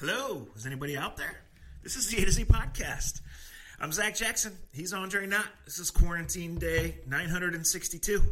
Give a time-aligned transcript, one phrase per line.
[0.00, 1.40] Hello, is anybody out there?
[1.82, 3.20] This is the A to Z podcast.
[3.80, 4.56] I'm Zach Jackson.
[4.72, 5.48] He's Andre Knott.
[5.64, 8.22] This is quarantine day 962.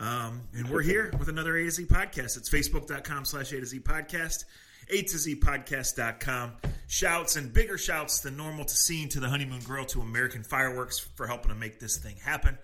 [0.00, 2.36] Um, and we're here with another A to Z podcast.
[2.36, 4.46] It's facebook.com slash A to Z podcast,
[4.90, 6.54] A to Z podcast.com.
[6.88, 10.98] Shouts and bigger shouts than normal to Scene, to the Honeymoon Girl, to American Fireworks
[10.98, 12.58] for helping to make this thing happen.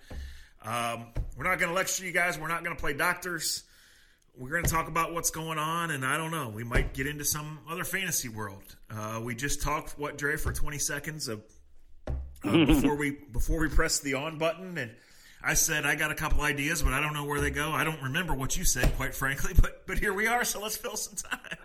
[0.63, 1.05] Um,
[1.37, 2.37] we're not going to lecture you guys.
[2.37, 3.63] We're not going to play doctors
[4.37, 6.49] we're going to talk about what's going on, and I don't know.
[6.49, 8.75] We might get into some other fantasy world.
[8.89, 11.43] Uh, we just talked what Dre for twenty seconds of
[12.07, 12.11] uh,
[12.65, 14.91] before we before we press the on button, and
[15.43, 17.71] I said I got a couple ideas, but I don't know where they go.
[17.71, 19.53] I don't remember what you said, quite frankly.
[19.61, 21.57] But but here we are, so let's fill some time.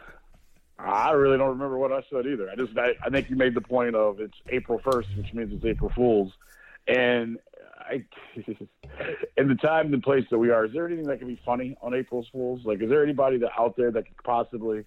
[0.79, 2.51] I really don't remember what I said either.
[2.51, 5.53] I just I, I think you made the point of it's April first, which means
[5.53, 6.33] it's April Fools,
[6.87, 7.39] and
[7.89, 8.05] I,
[9.37, 11.77] in the time and place that we are, is there anything that can be funny
[11.83, 12.61] on April Fools?
[12.65, 14.85] Like, is there anybody that out there that could possibly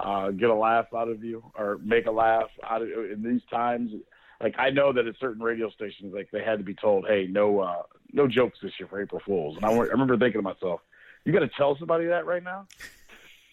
[0.00, 3.42] uh, get a laugh out of you or make a laugh out of in these
[3.50, 3.92] times?
[4.40, 7.26] Like, I know that at certain radio stations, like they had to be told, "Hey,
[7.28, 7.82] no, uh,
[8.12, 10.80] no jokes this year for April Fools." And I, I remember thinking to myself,
[11.24, 12.66] "You got to tell somebody that right now."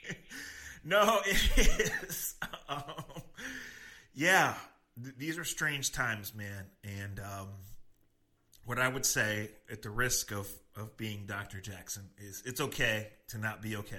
[0.84, 2.36] no, it is.
[2.70, 2.84] Um,
[4.14, 4.56] yeah,
[5.04, 7.20] th- these are strange times, man, and.
[7.20, 7.50] Um,
[8.66, 11.60] what I would say, at the risk of, of being Dr.
[11.60, 13.98] Jackson, is it's okay to not be okay.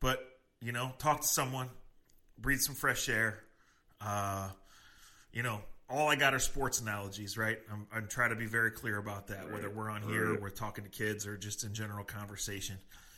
[0.00, 0.20] But,
[0.60, 1.68] you know, talk to someone,
[2.38, 3.40] breathe some fresh air.
[4.00, 4.50] Uh,
[5.32, 7.58] you know, all I got are sports analogies, right?
[7.72, 10.50] I'm, I'm trying to be very clear about that, whether we're on here, or we're
[10.50, 12.76] talking to kids, or just in general conversation.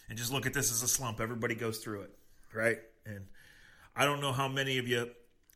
[0.08, 1.20] And just look at this as a slump.
[1.20, 2.10] Everybody goes through it,
[2.54, 2.78] right?
[3.06, 3.26] And
[3.96, 5.10] I don't know how many of you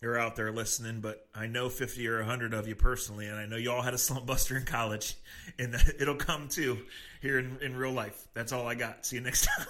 [0.06, 3.46] are out there listening, but I know 50 or 100 of you personally, and I
[3.46, 5.16] know you all had a slump buster in college,
[5.58, 6.78] and it'll come too
[7.20, 8.28] here in, in real life.
[8.34, 9.06] That's all I got.
[9.06, 9.66] See you next time.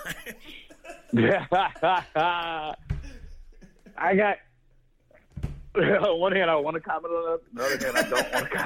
[3.97, 4.39] I got.
[5.77, 7.41] On one hand, I want to comment on that.
[7.51, 8.59] On the other hand, I don't want to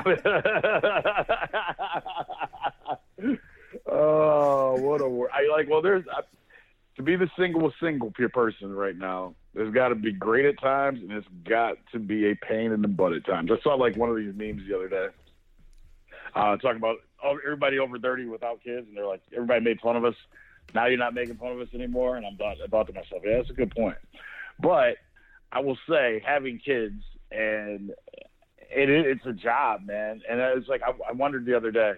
[3.23, 3.41] comment.
[3.91, 5.31] oh, what a word!
[5.33, 5.71] I like.
[5.71, 6.21] Well, there's I,
[6.99, 10.61] to be the single single peer person right now there's got to be great at
[10.61, 13.51] times, and it's got to be a pain in the butt at times.
[13.51, 15.09] I saw like one of these memes the other day,
[16.37, 16.99] uh, talking about
[17.45, 20.15] everybody over 30 without kids, and they're like, everybody made fun of us.
[20.75, 22.17] Now you're not making fun of us anymore.
[22.17, 23.97] And I'm thought, I thought to myself, yeah, that's a good point.
[24.61, 24.99] But
[25.51, 27.91] I will say, having kids and
[28.71, 30.21] it, it's a job, man.
[30.31, 31.95] And it's like I, I wondered the other day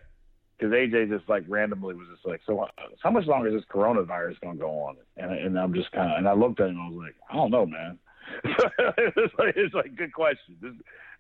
[0.60, 2.66] because AJ just like randomly was just like, so uh,
[3.03, 4.97] how much longer is this coronavirus going to go on?
[5.16, 7.16] And, and I'm just kind of, and I looked at him and I was like,
[7.31, 7.98] I don't know, man.
[8.44, 10.56] it's like, it's like good question.
[10.60, 10.72] This,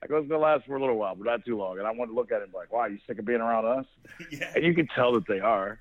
[0.02, 1.78] I go, it's going to last for a little while, but not too long.
[1.78, 3.86] And I wanted to look at him like, wow, you sick of being around us?
[4.30, 4.52] yeah.
[4.54, 5.80] And you can tell that they are.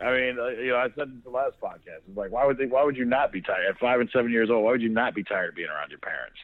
[0.00, 2.58] I mean, uh, you know, I said in the last podcast, it's like, why would
[2.58, 4.64] they, why would you not be tired at five and seven years old?
[4.64, 6.38] Why would you not be tired of being around your parents?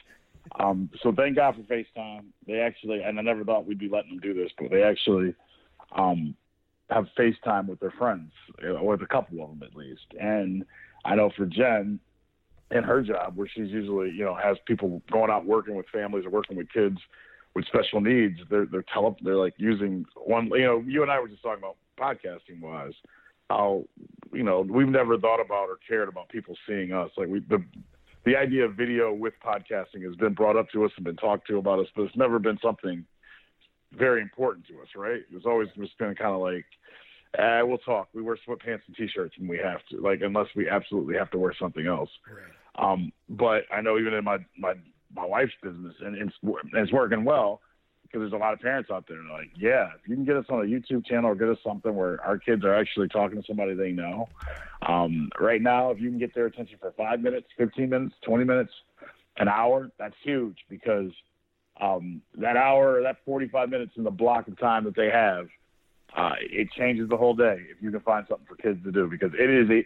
[0.59, 2.25] Um, so thank God for FaceTime.
[2.47, 5.35] They actually, and I never thought we'd be letting them do this, but they actually,
[5.93, 6.35] um,
[6.91, 8.33] have FaceTime with their friends,
[8.63, 10.07] or with a couple of them at least.
[10.19, 10.65] And
[11.05, 12.01] I know for Jen,
[12.71, 16.25] in her job, where she's usually, you know, has people going out working with families
[16.27, 16.99] or working with kids
[17.55, 20.47] with special needs, they're they're tele- they're like using one.
[20.55, 22.93] You know, you and I were just talking about podcasting wise,
[23.51, 23.85] how
[24.33, 27.11] you know we've never thought about or cared about people seeing us.
[27.17, 27.65] Like we the
[28.25, 31.49] the idea of video with podcasting has been brought up to us and been talked
[31.49, 33.05] to about us, but it's never been something
[33.93, 35.21] very important to us, right?
[35.33, 36.65] It's always just been kind of like,
[37.39, 38.09] eh, we'll talk.
[38.13, 41.39] We wear sweatpants and t-shirts when we have to, like, unless we absolutely have to
[41.39, 42.11] wear something else.
[42.29, 42.93] Right.
[42.93, 44.75] Um, but I know even in my my
[45.15, 47.61] my wife's business, and it's and it's working well
[48.03, 50.37] because there's a lot of parents out there and like, yeah, if you can get
[50.37, 53.37] us on a YouTube channel or get us something where our kids are actually talking
[53.37, 54.29] to somebody they know.
[54.87, 58.45] Um, right now, if you can get their attention for five minutes, 15 minutes, 20
[58.45, 58.73] minutes,
[59.37, 61.11] an hour, that's huge because
[61.81, 65.49] um, that hour, that 45 minutes in the block of time that they have,
[66.17, 69.07] uh, it changes the whole day if you can find something for kids to do
[69.09, 69.85] because it is a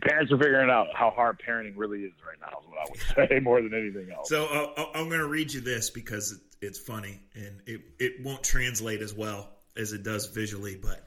[0.00, 3.28] parents are figuring out how hard parenting really is right now is what I would
[3.30, 4.28] say more than anything else.
[4.28, 8.42] So uh, I'm going to read you this because it's funny and it, it won't
[8.42, 11.06] translate as well as it does visually, but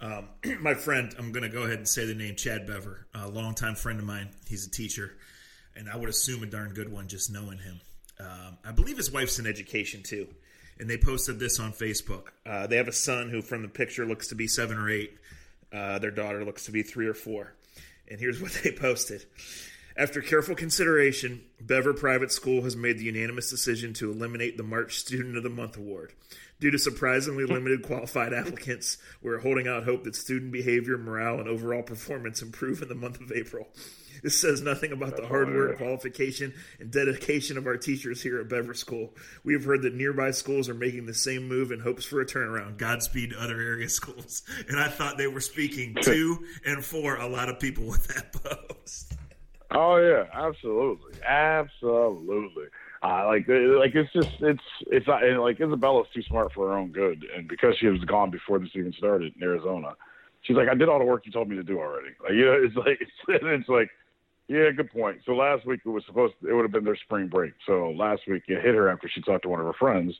[0.00, 0.28] um,
[0.60, 3.74] my friend, I'm going to go ahead and say the name Chad Bever, a longtime
[3.74, 4.30] friend of mine.
[4.46, 5.16] He's a teacher,
[5.74, 7.80] and I would assume a darn good one just knowing him.
[8.20, 10.28] Um, I believe his wife's in education too,
[10.78, 12.28] and they posted this on Facebook.
[12.46, 15.18] Uh, they have a son who, from the picture, looks to be seven or eight.
[15.72, 17.54] Uh, their daughter looks to be three or four.
[18.08, 19.24] And here's what they posted.
[19.96, 24.98] After careful consideration, Bever Private School has made the unanimous decision to eliminate the March
[24.98, 26.12] Student of the Month award.
[26.60, 31.48] Due to surprisingly limited qualified applicants, we're holding out hope that student behavior, morale, and
[31.48, 33.68] overall performance improve in the month of April.
[34.22, 38.48] This says nothing about the hard work, qualification, and dedication of our teachers here at
[38.48, 39.14] Bever School.
[39.42, 42.26] We have heard that nearby schools are making the same move in hopes for a
[42.26, 42.78] turnaround.
[42.78, 44.42] Godspeed to other area schools.
[44.68, 48.32] And I thought they were speaking to and for a lot of people with that
[48.68, 49.14] post.
[49.70, 52.64] Oh yeah, absolutely, absolutely.
[53.04, 56.90] Uh, like, like it's just it's it's not like Isabella's too smart for her own
[56.90, 59.94] good, and because she was gone before this even started in Arizona,
[60.40, 62.14] she's like, I did all the work you told me to do already.
[62.22, 63.90] Like, you know, it's like it's, it's like
[64.48, 65.18] yeah, good point.
[65.26, 67.52] So last week it was supposed to, it would have been their spring break.
[67.66, 70.14] So last week it hit her after she talked to one of her friends.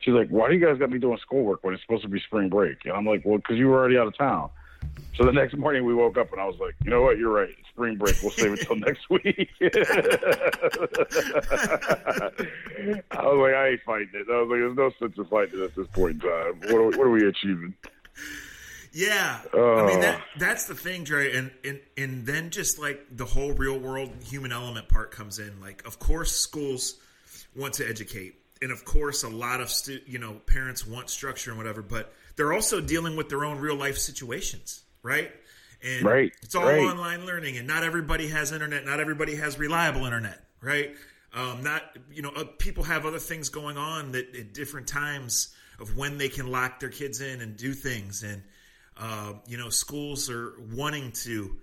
[0.00, 2.20] She's like, "Why do you guys got me doing schoolwork when it's supposed to be
[2.20, 4.50] spring break?" And I'm like, "Well, because you were already out of town."
[5.16, 7.18] So the next morning we woke up and I was like, "You know what?
[7.18, 7.54] You're right.
[7.70, 8.16] Spring break.
[8.22, 9.50] We'll save it till next week."
[13.10, 15.60] I was like, "I ain't fighting it." I was like, "There's no sense of fighting
[15.60, 16.60] it at this point in time.
[16.70, 17.74] What are we, what are we achieving?"
[18.96, 20.38] Yeah, I mean that oh.
[20.38, 24.52] that's the thing, Dre, and, and and then just like the whole real world human
[24.52, 25.60] element part comes in.
[25.60, 26.96] Like, of course, schools
[27.54, 31.50] want to educate, and of course, a lot of stu- you know parents want structure
[31.50, 35.30] and whatever, but they're also dealing with their own real life situations, right?
[35.82, 36.80] And right, it's all right.
[36.80, 38.84] online learning, and not everybody has internet.
[38.84, 40.94] Not everybody has reliable internet, right?
[41.34, 45.54] Um, not you know uh, people have other things going on that at different times
[45.78, 48.42] of when they can lock their kids in and do things and
[48.98, 51.56] uh, you know, schools are wanting to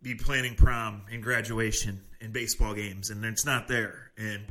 [0.00, 4.12] be planning prom and graduation and baseball games, and it's not there.
[4.16, 4.44] And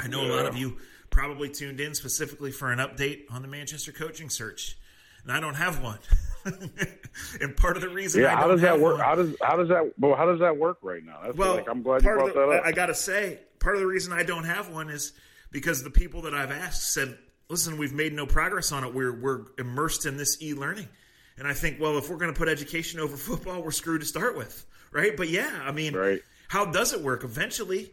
[0.00, 0.32] I know yeah.
[0.32, 0.78] a lot of you
[1.10, 4.76] probably tuned in specifically for an update on the Manchester coaching search,
[5.24, 5.98] and I don't have one.
[7.40, 8.98] and part of the reason, yeah, how does that work?
[8.98, 11.20] One, how does how does that well, how does that work right now?
[11.24, 12.64] That's well, like, I'm glad you brought the, that up.
[12.64, 15.12] I got to say, part of the reason I don't have one is
[15.50, 17.16] because the people that I've asked said,
[17.48, 18.92] "Listen, we've made no progress on it.
[18.92, 20.88] We're we're immersed in this e-learning."
[21.36, 24.06] And I think, well, if we're going to put education over football, we're screwed to
[24.06, 25.16] start with, right?
[25.16, 26.20] But yeah, I mean, right.
[26.48, 27.24] how does it work?
[27.24, 27.90] Eventually,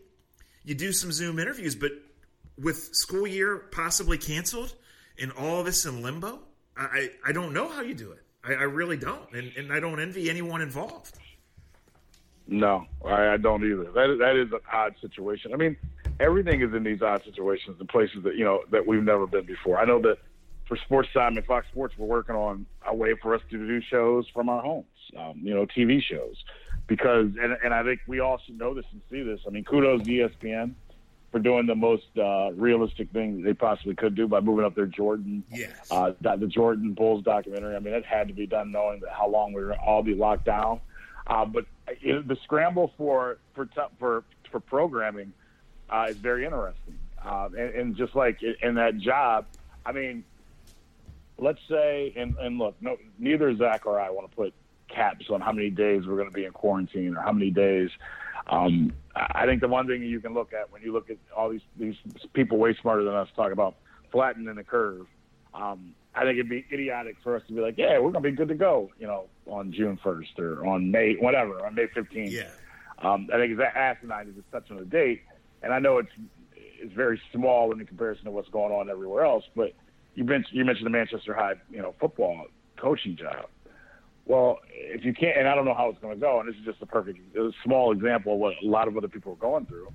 [0.63, 1.91] you do some Zoom interviews, but
[2.57, 4.75] with school year possibly canceled
[5.19, 6.39] and all this in limbo,
[6.77, 8.23] I, I don't know how you do it.
[8.43, 11.17] I, I really don't, and, and I don't envy anyone involved.
[12.47, 13.85] No, I, I don't either.
[13.91, 15.53] That that is an odd situation.
[15.53, 15.77] I mean,
[16.19, 19.45] everything is in these odd situations in places that you know that we've never been
[19.45, 19.77] before.
[19.77, 20.17] I know that
[20.67, 23.81] for Sports Time and Fox Sports, we're working on a way for us to do
[23.81, 24.85] shows from our homes,
[25.17, 26.35] um, you know, TV shows.
[26.87, 29.41] Because, and, and I think we all should know this and see this.
[29.45, 30.73] I mean, kudos to ESPN
[31.31, 34.85] for doing the most uh, realistic thing they possibly could do by moving up their
[34.85, 35.71] Jordan, yes.
[35.89, 37.75] uh, the Jordan Bulls documentary.
[37.75, 40.13] I mean, it had to be done knowing that how long we were all be
[40.13, 40.81] locked down.
[41.27, 41.65] Uh, but
[42.01, 45.31] you know, the scramble for for for for programming
[45.89, 49.45] uh, is very interesting, uh, and, and just like in that job,
[49.85, 50.25] I mean,
[51.37, 54.53] let's say, and, and look, no, neither Zach or I want to put
[54.87, 57.89] caps on how many days we're going to be in quarantine or how many days.
[58.51, 61.49] Um, I think the one thing you can look at when you look at all
[61.49, 61.95] these these
[62.33, 63.75] people way smarter than us talk about
[64.11, 65.07] flattening the curve.
[65.53, 68.31] Um, I think it'd be idiotic for us to be like, yeah, we're going to
[68.31, 71.87] be good to go, you know, on June 1st or on May, whatever, on May
[71.87, 72.31] 15th.
[72.31, 72.49] Yeah.
[72.99, 75.21] Um, I think it's asinine to just touch on a date.
[75.63, 76.11] And I know it's,
[76.53, 79.73] it's very small in comparison to what's going on everywhere else, but
[80.15, 83.47] you mentioned you mentioned the Manchester High, you know, football coaching job.
[84.25, 86.55] Well, if you can't, and I don't know how it's going to go, and this
[86.55, 89.35] is just a perfect, a small example of what a lot of other people are
[89.35, 89.91] going through.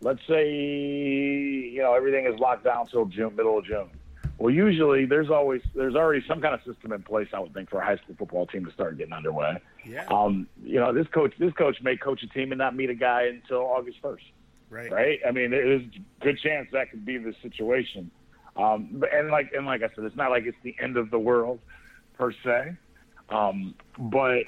[0.00, 3.90] Let's say, you know, everything is locked down till June, middle of June.
[4.38, 7.28] Well, usually there's always there's already some kind of system in place.
[7.32, 9.58] I would think for a high school football team to start getting underway.
[9.86, 10.06] Yeah.
[10.06, 12.94] Um, you know, this coach this coach may coach a team and not meet a
[12.94, 14.24] guy until August first.
[14.70, 14.90] Right.
[14.90, 15.20] Right.
[15.26, 18.10] I mean, there's a good chance that could be the situation.
[18.56, 21.18] Um, and like and like I said, it's not like it's the end of the
[21.18, 21.60] world
[22.18, 22.76] per se,
[23.30, 24.42] um, but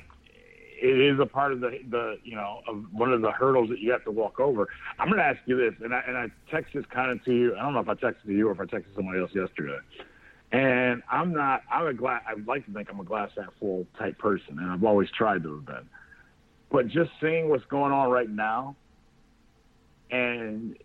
[0.78, 3.80] it is a part of the the you know of one of the hurdles that
[3.80, 4.68] you have to walk over.
[4.98, 7.32] I'm going to ask you this, and I and I text this kind of to
[7.32, 7.56] you.
[7.56, 9.78] I don't know if I texted to you or if I texted somebody else yesterday.
[10.52, 11.62] And I'm not.
[11.72, 12.22] I'm a glass.
[12.28, 15.42] I'd like to think I'm a glass half full type person, and I've always tried
[15.42, 15.88] to have been.
[16.70, 18.76] But just seeing what's going on right now,
[20.10, 20.76] and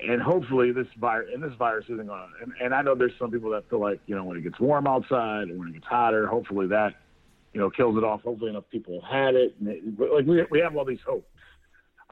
[0.00, 2.32] and hopefully this virus and this virus isn't going.
[2.40, 4.58] And, and I know there's some people that feel like you know when it gets
[4.60, 6.94] warm outside and when it gets hotter, hopefully that
[7.52, 8.22] you know kills it off.
[8.22, 9.56] Hopefully enough people had it.
[9.60, 11.28] And it like we we have all these hopes,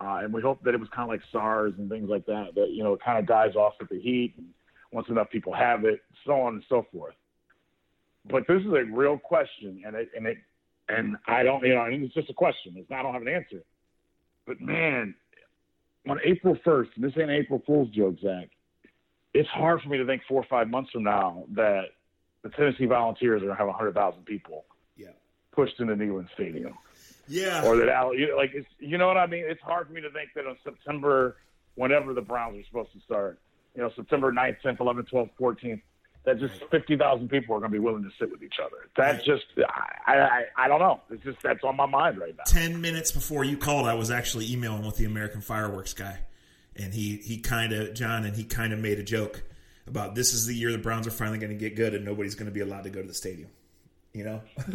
[0.01, 2.55] uh, and we hope that it was kind of like SARS and things like that.
[2.55, 4.35] That you know it kind of dies off with the heat.
[4.37, 4.49] And
[4.93, 7.15] once enough people have it, so on and so forth.
[8.31, 10.39] But this is a real question, and it and it
[10.89, 12.75] and I don't you know I mean, it's just a question.
[12.77, 13.63] It's not, I don't have an answer.
[14.47, 15.15] But man,
[16.09, 18.49] on April 1st, and this ain't April Fool's joke, Zach,
[19.35, 21.85] it's hard for me to think four or five months from now that
[22.43, 24.65] the Tennessee Volunteers are going to have 100,000 people.
[25.53, 26.75] Pushed into Neyland Stadium.
[27.29, 27.65] Yeah.
[27.65, 29.45] Or that Al, you, like, it's, you know what I mean?
[29.47, 31.37] It's hard for me to think that on September,
[31.77, 33.39] whenever the Browns are supposed to start,
[33.75, 35.81] you know, September 9th, 10th, 11th, 12th, 14th,
[36.25, 38.77] that just 50,000 people are going to be willing to sit with each other.
[38.97, 39.45] That's just,
[40.07, 41.01] I, I, I don't know.
[41.11, 42.45] It's just, that's on my mind right now.
[42.47, 46.19] 10 minutes before you called, I was actually emailing with the American Fireworks guy.
[46.77, 49.43] And he, he kind of, John, and he kind of made a joke
[49.87, 52.35] about this is the year the Browns are finally going to get good and nobody's
[52.35, 53.49] going to be allowed to go to the stadium.
[54.13, 54.41] You know?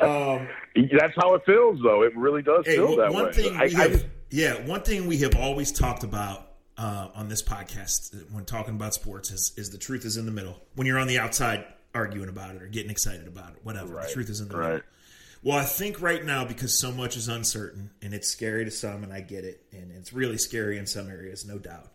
[0.00, 2.02] um, That's how it feels, though.
[2.02, 3.32] It really does hey, feel that one way.
[3.32, 7.42] Thing I, have, I, yeah, one thing we have always talked about uh, on this
[7.42, 10.60] podcast when talking about sports is, is the truth is in the middle.
[10.76, 14.06] When you're on the outside arguing about it or getting excited about it, whatever, right.
[14.06, 14.68] the truth is in the right.
[14.68, 14.82] middle.
[15.42, 19.02] Well, I think right now because so much is uncertain and it's scary to some,
[19.04, 21.90] and I get it, and it's really scary in some areas, no doubt.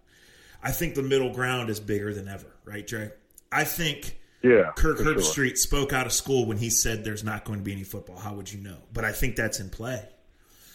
[0.64, 3.12] I think the middle ground is bigger than ever, right, Dre?
[3.52, 5.56] I think yeah, Kirk Herbstreit sure.
[5.56, 8.18] spoke out of school when he said there's not going to be any football.
[8.18, 8.78] How would you know?
[8.94, 10.08] But I think that's in play.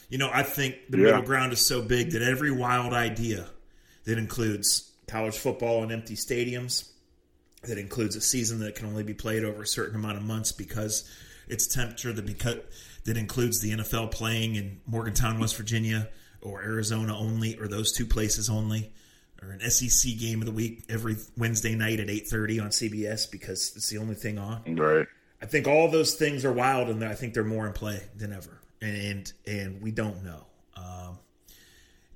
[0.09, 1.05] You know, I think the yeah.
[1.05, 3.47] middle ground is so big that every wild idea
[4.05, 6.91] that includes college football in empty stadiums,
[7.63, 10.51] that includes a season that can only be played over a certain amount of months
[10.51, 11.09] because
[11.49, 12.57] it's temperature that because
[13.05, 16.09] that includes the NFL playing in Morgantown, West Virginia,
[16.43, 18.93] or Arizona only, or those two places only
[19.43, 23.73] or an SEC game of the week every Wednesday night at 8:30 on CBS because
[23.77, 24.77] it's the only thing on.
[24.77, 25.07] Right.
[25.43, 28.33] I think all those things are wild, and I think they're more in play than
[28.33, 30.47] ever, and and, and we don't know.
[30.77, 31.19] Um,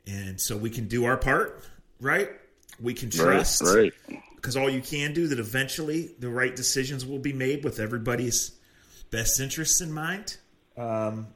[0.07, 1.65] and so we can do our part,
[2.01, 2.31] right?
[2.81, 3.93] We can trust, right?
[4.37, 8.53] Because all you can do that eventually the right decisions will be made with everybody's
[9.11, 10.37] best interests in mind.
[10.77, 11.29] Um,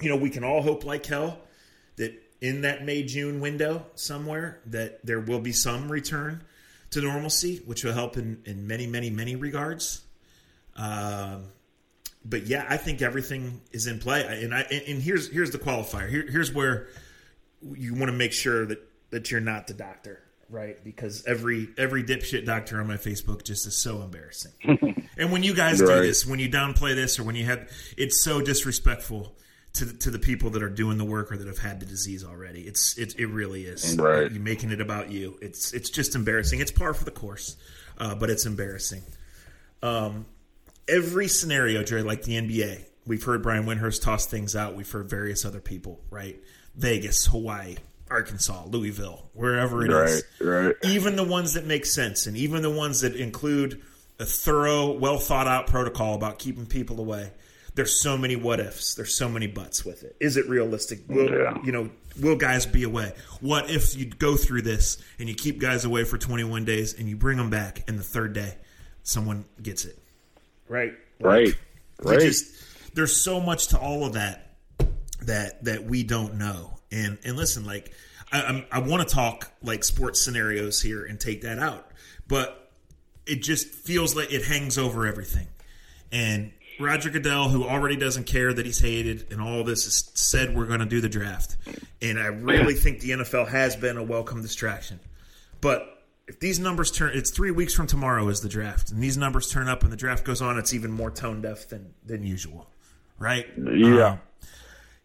[0.00, 1.40] you know, we can all hope like hell
[1.96, 6.42] that in that May June window somewhere that there will be some return
[6.90, 10.02] to normalcy, which will help in, in many, many, many regards.
[10.76, 11.46] Um,
[12.24, 16.08] but yeah, I think everything is in play, and I and here's here's the qualifier.
[16.08, 16.88] Here, here's where
[17.62, 18.78] you want to make sure that
[19.10, 20.82] that you're not the doctor, right?
[20.82, 24.52] Because every every dipshit doctor on my Facebook just is so embarrassing.
[25.16, 25.96] and when you guys right.
[25.96, 29.36] do this, when you downplay this, or when you have, it's so disrespectful
[29.76, 31.86] to the, to the people that are doing the work or that have had the
[31.86, 32.62] disease already.
[32.62, 33.96] It's it, it really is.
[33.96, 34.30] Right.
[34.30, 35.38] You making it about you.
[35.42, 36.60] It's it's just embarrassing.
[36.60, 37.56] It's par for the course,
[37.98, 39.02] uh, but it's embarrassing.
[39.82, 40.26] Um,
[40.88, 44.74] every scenario, Jerry, like the NBA, we've heard Brian Windhorst toss things out.
[44.74, 46.42] We've heard various other people, right?
[46.74, 47.76] Vegas, Hawaii,
[48.10, 50.24] Arkansas, Louisville, wherever it right, is.
[50.40, 50.74] Right.
[50.84, 53.82] Even the ones that make sense, and even the ones that include
[54.18, 57.30] a thorough, well thought out protocol about keeping people away
[57.76, 58.94] there's so many what ifs.
[58.94, 60.16] There's so many buts with it.
[60.18, 61.00] Is it realistic?
[61.08, 61.58] Will yeah.
[61.62, 61.90] you know?
[62.18, 63.12] Will guys be away?
[63.40, 67.08] What if you go through this and you keep guys away for 21 days and
[67.08, 68.56] you bring them back and the third day
[69.02, 69.98] someone gets it?
[70.68, 70.94] Right.
[71.20, 71.54] Right.
[72.02, 72.20] Right.
[72.20, 74.54] Just, there's so much to all of that
[75.22, 76.78] that that we don't know.
[76.90, 77.92] And and listen, like
[78.32, 81.90] I, I want to talk like sports scenarios here and take that out,
[82.26, 82.72] but
[83.26, 85.48] it just feels like it hangs over everything.
[86.10, 90.54] And Roger Goodell, who already doesn't care that he's hated and all this, has said
[90.54, 91.56] we're going to do the draft.
[92.02, 95.00] And I really think the NFL has been a welcome distraction.
[95.60, 99.16] But if these numbers turn, it's three weeks from tomorrow is the draft, and these
[99.16, 102.24] numbers turn up and the draft goes on, it's even more tone deaf than than
[102.24, 102.68] usual,
[103.18, 103.46] right?
[103.56, 104.06] Yeah.
[104.06, 104.20] Um,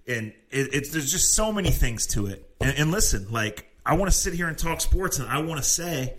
[0.07, 2.49] and it, it's there's just so many things to it.
[2.59, 5.63] And, and listen, like I want to sit here and talk sports, and I want
[5.63, 6.15] to say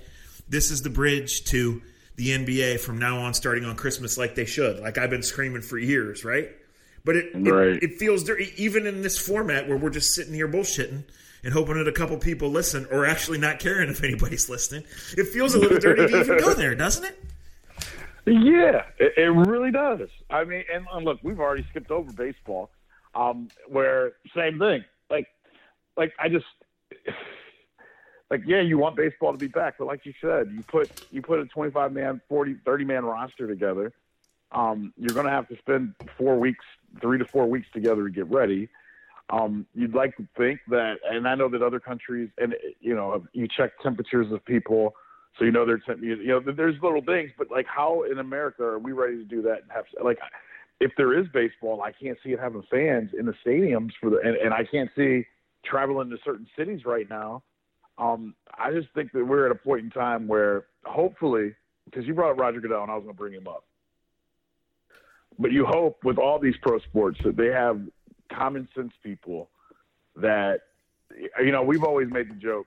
[0.49, 1.83] this is the bridge to
[2.23, 4.79] the NBA from now on, starting on Christmas, like they should.
[4.79, 6.51] Like I've been screaming for years, right?
[7.05, 7.69] But it right.
[7.69, 11.03] it, it, feels dirty, even in this format where we're just sitting here bullshitting
[11.43, 14.85] and hoping that a couple people listen, or actually not caring if anybody's listening.
[15.19, 17.25] It feels a little dirty to even go there, doesn't it?
[18.25, 20.09] Yeah, it, it really does.
[20.31, 22.71] I mean, and, and, look, we've already skipped over baseball,
[23.17, 24.85] um, where same thing.
[25.11, 25.27] Like,
[25.97, 26.47] like I just
[28.33, 31.21] like yeah, you want baseball to be back, but like you said, you put you
[31.21, 33.93] put a 25 man, 40, 30 man roster together.
[34.53, 36.65] Um, you're going to have to spend four weeks,
[37.03, 38.71] three to four weeks together to get ready.
[39.29, 43.23] Um, you'd like to think that, and I know that other countries, and you know,
[43.35, 44.95] you check temperatures of people,
[45.39, 48.79] so you know there's you know there's little things, but like how in America are
[48.79, 50.19] we ready to do that and have like
[50.81, 54.21] if there is baseball, I can't see it having fans in the stadiums for the,
[54.25, 55.27] and, and I can't see
[55.67, 57.43] traveling to certain cities right now
[57.99, 62.15] um, I just think that we're at a point in time where hopefully, because you
[62.15, 63.65] brought up Roger Goodell and I was going to bring him up,
[65.39, 67.81] but you hope with all these pro sports that they have
[68.33, 69.51] common sense people
[70.17, 70.61] that,
[71.43, 72.67] you know, we've always made the joke.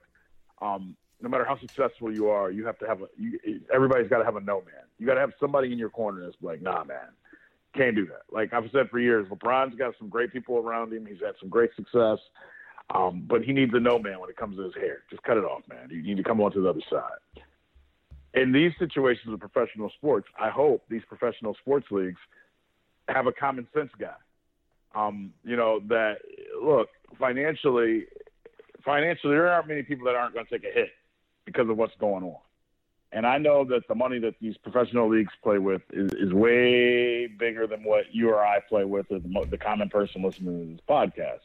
[0.61, 3.05] Um, no matter how successful you are, you have to have a.
[3.17, 3.39] You,
[3.73, 4.83] everybody's got to have a no man.
[4.99, 7.09] You got to have somebody in your corner that's like, nah, man,
[7.75, 8.23] Can't do that.
[8.31, 11.05] Like I've said for years, LeBron's got some great people around him.
[11.05, 12.19] He's had some great success.
[12.93, 14.99] Um, but he needs a no man when it comes to his hair.
[15.09, 15.89] Just cut it off, man.
[15.89, 17.43] You need to come on to the other side.
[18.33, 22.19] In these situations of professional sports, I hope these professional sports leagues
[23.07, 24.15] have a common sense guy.
[24.93, 26.17] Um, you know, that
[26.61, 28.05] look, financially
[28.83, 30.91] financially there aren't many people that aren't going to take a hit
[31.45, 32.37] because of what's going on.
[33.11, 37.27] And I know that the money that these professional leagues play with is, is way
[37.27, 40.73] bigger than what you or I play with, or the, the common person listening to
[40.73, 41.39] this podcast.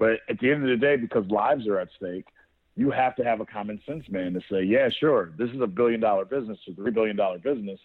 [0.00, 2.26] But at the end of the day, because lives are at stake,
[2.74, 5.66] you have to have a common sense man to say, yeah, sure, this is a
[5.66, 7.78] billion dollar business, a three billion dollar business,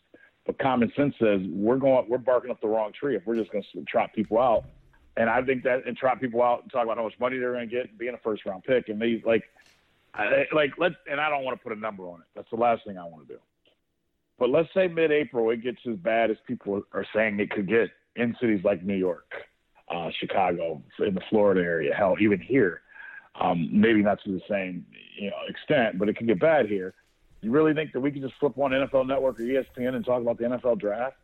[0.45, 3.51] but common sense says we're going, we're barking up the wrong tree if we're just
[3.51, 4.63] going to trot people out.
[5.17, 7.53] And I think that and trot people out and talk about how much money they're
[7.53, 9.43] going to get, being a first round pick, and they like
[10.13, 12.27] I, like let and I don't want to put a number on it.
[12.33, 13.39] That's the last thing I want to do.
[14.39, 17.89] But let's say mid-April it gets as bad as people are saying it could get
[18.15, 19.31] in cities like New York,
[19.89, 22.81] uh, Chicago, in the Florida area, hell, even here.
[23.39, 24.85] Um, maybe not to the same
[25.17, 26.93] you know extent, but it could get bad here.
[27.41, 30.21] You really think that we could just flip on NFL Network or ESPN and talk
[30.21, 31.17] about the NFL draft?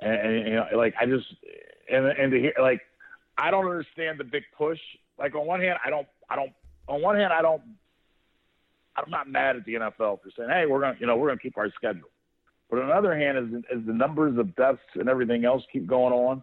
[0.00, 1.26] And, and you know, like I just
[1.90, 2.80] and and to hear like
[3.36, 4.80] I don't understand the big push.
[5.18, 6.52] Like on one hand, I don't I don't
[6.88, 7.62] on one hand I don't
[8.98, 11.38] I'm not mad at the NFL for saying, hey, we're gonna, you know, we're gonna
[11.38, 12.08] keep our schedule.
[12.70, 15.86] But on the other hand, as, as the numbers of deaths and everything else keep
[15.86, 16.42] going on,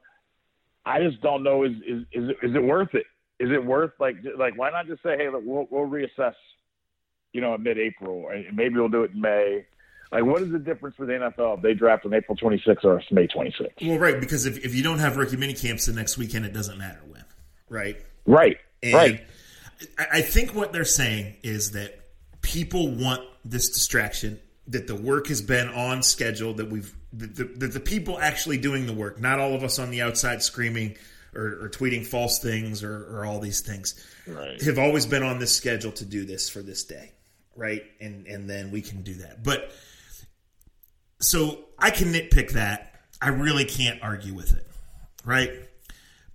[0.85, 3.05] I just don't know is is is it, is it worth it?
[3.39, 6.35] Is it worth like like why not just say, hey, look, we'll we'll reassess,
[7.33, 9.65] you know, in mid-April, and maybe we'll do it in May.
[10.11, 13.01] Like, what is the difference for the NFL if they draft on April 26th or
[13.11, 13.71] May 26th?
[13.81, 16.53] Well, right, because if, if you don't have rookie mini camps the next weekend, it
[16.53, 17.25] doesn't matter when,
[17.69, 17.97] right?
[18.25, 19.23] Right, and right.
[19.97, 21.99] I think what they're saying is that
[22.41, 27.43] people want this distraction that the work has been on schedule that we've that the,
[27.43, 30.95] the, the, people actually doing the work not all of us on the outside screaming
[31.33, 34.61] or, or tweeting false things or, or all these things right.
[34.61, 37.11] have always been on this schedule to do this for this day
[37.55, 37.83] right?
[38.01, 39.43] And and then we can do that.
[39.43, 39.71] But
[41.21, 42.91] so i can nitpick that.
[43.21, 44.67] I really can't argue with it
[45.23, 45.51] right?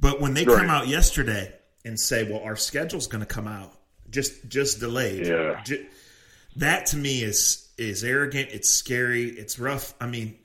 [0.00, 0.58] But when they right.
[0.58, 1.52] come out yesterday
[1.84, 3.72] and say well our schedule's going to come out
[4.10, 5.62] just just delayed yeah
[6.56, 8.50] that to me is is arrogant.
[8.52, 9.24] It's scary.
[9.24, 9.94] It's rough.
[10.00, 10.38] I mean,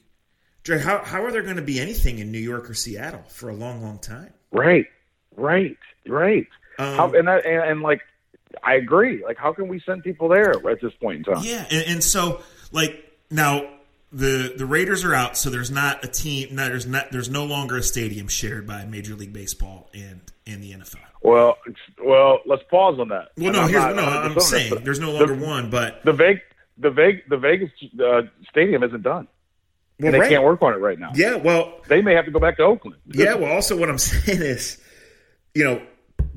[0.64, 3.50] Dre, how how are there going to be anything in New York or Seattle for
[3.50, 4.34] a long, long time?
[4.52, 4.88] Right,
[5.36, 6.48] right, right.
[6.80, 8.02] Um, how, and, that, and and like,
[8.64, 9.24] I agree.
[9.24, 11.44] Like, how can we send people there at this point in time?
[11.44, 12.42] Yeah, and, and so
[12.72, 13.68] like now
[14.16, 16.56] the the Raiders are out, so there's not a team.
[16.56, 17.12] No, there's not.
[17.12, 21.00] There's no longer a stadium shared by Major League Baseball and and the NFL.
[21.22, 21.58] Well,
[22.02, 23.32] well, let's pause on that.
[23.38, 24.04] Well, no, I'm here's not, no.
[24.04, 26.44] I'm saying there's no longer the, one, but the Vegas,
[26.78, 27.70] the Vegas, the Vegas
[28.02, 29.28] uh, stadium isn't done.
[30.00, 30.30] Well, and they right.
[30.30, 31.12] can't work on it right now.
[31.14, 32.98] Yeah, well, they may have to go back to Oakland.
[33.08, 34.82] yeah, well, also what I'm saying is,
[35.54, 35.82] you know,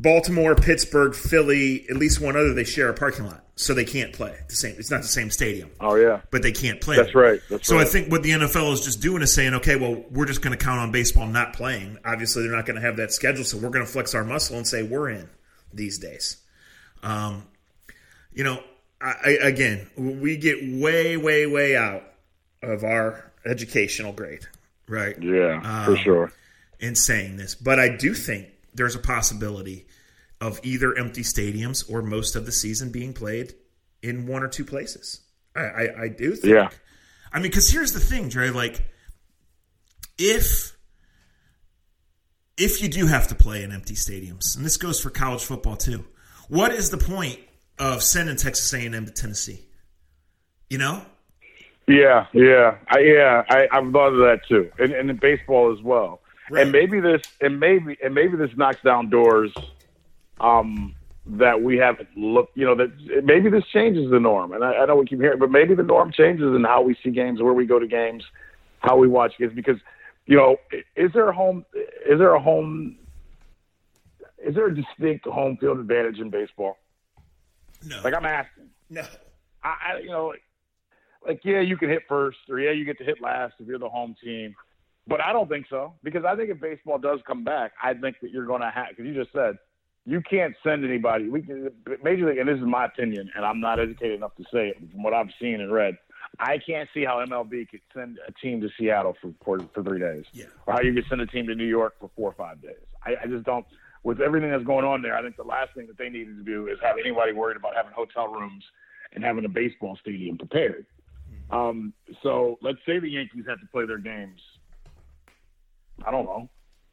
[0.01, 4.13] Baltimore, Pittsburgh, Philly, at least one other, they share a parking lot, so they can't
[4.13, 4.77] play the same.
[4.79, 5.73] It's not the same stadium.
[5.81, 6.95] Oh yeah, but they can't play.
[6.95, 7.41] That's right.
[7.51, 7.85] That's so right.
[7.85, 10.57] I think what the NFL is just doing is saying, okay, well, we're just going
[10.57, 11.99] to count on baseball not playing.
[12.05, 14.57] Obviously, they're not going to have that schedule, so we're going to flex our muscle
[14.57, 15.29] and say we're in
[15.75, 16.37] these days.
[17.03, 17.49] Um,
[18.33, 18.63] you know,
[19.01, 22.05] I, I, again, we get way, way, way out
[22.63, 24.47] of our educational grade,
[24.87, 25.21] right?
[25.21, 26.33] Yeah, um, for sure.
[26.79, 28.47] In saying this, but I do think
[28.79, 29.87] there's a possibility
[30.41, 33.53] of either empty stadiums or most of the season being played
[34.03, 35.21] in one or two places.
[35.55, 36.55] I, I, I do think.
[36.55, 36.71] Yeah.
[37.33, 38.51] I mean, because here's the thing, Dre.
[38.51, 38.83] Like,
[40.17, 40.77] if
[42.57, 45.77] if you do have to play in empty stadiums, and this goes for college football
[45.77, 46.05] too,
[46.49, 47.39] what is the point
[47.79, 49.65] of sending Texas A&M to Tennessee?
[50.71, 51.03] You know?
[51.87, 53.43] Yeah, yeah, I, yeah.
[53.49, 56.21] I, I've thought of that too, and, and in baseball as well.
[56.51, 56.63] Right.
[56.63, 59.53] And maybe this, and maybe, and maybe this knocks down doors
[60.41, 60.95] um,
[61.27, 62.57] that we haven't looked.
[62.57, 64.53] You know, that maybe this changes the norm.
[64.53, 66.97] And I, I know we keep hearing, but maybe the norm changes in how we
[67.03, 68.25] see games, where we go to games,
[68.81, 69.53] how we watch games.
[69.55, 69.77] Because,
[70.27, 70.57] you know,
[70.97, 71.67] is there a home?
[71.75, 72.97] Is there a home?
[74.39, 76.79] Is there a distinct home field advantage in baseball?
[77.85, 78.01] No.
[78.03, 78.71] Like I'm asking.
[78.89, 79.03] No.
[79.63, 80.33] I, I you know,
[81.27, 83.79] like yeah, you can hit first, or yeah, you get to hit last if you're
[83.79, 84.55] the home team.
[85.09, 88.17] But I don't think so because I think if baseball does come back, I think
[88.21, 89.57] that you're going to have because you just said
[90.05, 91.29] you can't send anybody.
[91.29, 91.71] We can,
[92.03, 94.79] Major League, and this is my opinion, and I'm not educated enough to say it
[94.79, 95.97] from what I've seen and read.
[96.39, 99.99] I can't see how MLB could send a team to Seattle for for, for three
[99.99, 100.47] days, yeah.
[100.67, 102.77] or how you could send a team to New York for four or five days.
[103.05, 103.65] I, I just don't.
[104.05, 106.45] With everything that's going on there, I think the last thing that they needed to
[106.45, 108.63] do is have anybody worried about having hotel rooms
[109.13, 110.87] and having a baseball stadium prepared.
[111.51, 111.93] Um,
[112.23, 114.41] so let's say the Yankees have to play their games
[116.05, 116.49] I don't know.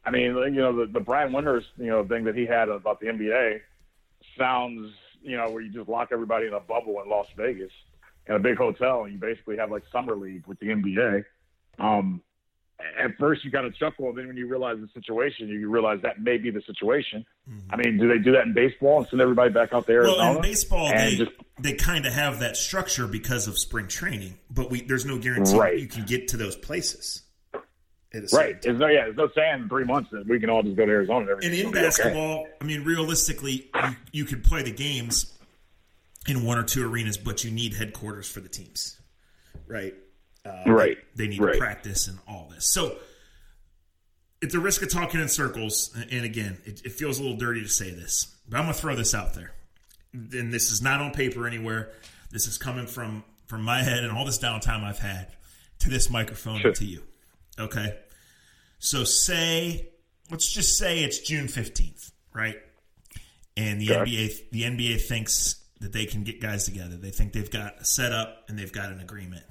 [0.06, 3.00] I mean, you know, the, the Brian Windhorst, you know, thing that he had about
[3.00, 3.62] the NBA
[4.38, 4.92] sounds,
[5.22, 7.72] you know, where you just lock everybody in a bubble in Las Vegas
[8.28, 11.24] in a big hotel and you basically have like summer league with the NBA.
[11.80, 12.22] Um,
[13.00, 16.00] at first you kind of chuckle, and then when you realize the situation, you realize
[16.04, 17.26] that may be the situation.
[17.50, 17.72] Mm-hmm.
[17.72, 20.04] I mean, do they do that in baseball and send everybody back out there?
[20.04, 24.40] Well, in baseball, they just, they kind of have that structure because of spring training,
[24.50, 25.80] but we there's no guarantee right.
[25.80, 27.24] you can get to those places.
[28.34, 28.62] Right.
[28.62, 30.86] There's no, yeah, there's no saying in three months that we can all just go
[30.86, 31.34] to Arizona.
[31.34, 32.52] And, and in basketball, okay.
[32.62, 35.38] I mean, realistically, you, you could play the games
[36.28, 39.00] in one or two arenas, but you need headquarters for the teams,
[39.68, 39.94] right?
[40.46, 40.98] Uh, right.
[41.16, 41.54] They, they need right.
[41.54, 42.66] to practice and all this.
[42.72, 42.98] So
[44.42, 45.96] it's a risk of talking in circles.
[46.12, 48.80] And again, it, it feels a little dirty to say this, but I'm going to
[48.80, 49.54] throw this out there.
[50.14, 51.92] And this is not on paper anywhere.
[52.32, 55.28] This is coming from from my head and all this downtime I've had
[55.80, 56.72] to this microphone sure.
[56.72, 57.04] to you.
[57.60, 57.96] Okay.
[58.80, 59.90] So say,
[60.30, 62.58] let's just say it's June 15th, right?
[63.58, 63.88] And the.
[63.88, 66.96] NBA, the NBA thinks that they can get guys together.
[66.96, 69.44] They think they've got a setup and they've got an agreement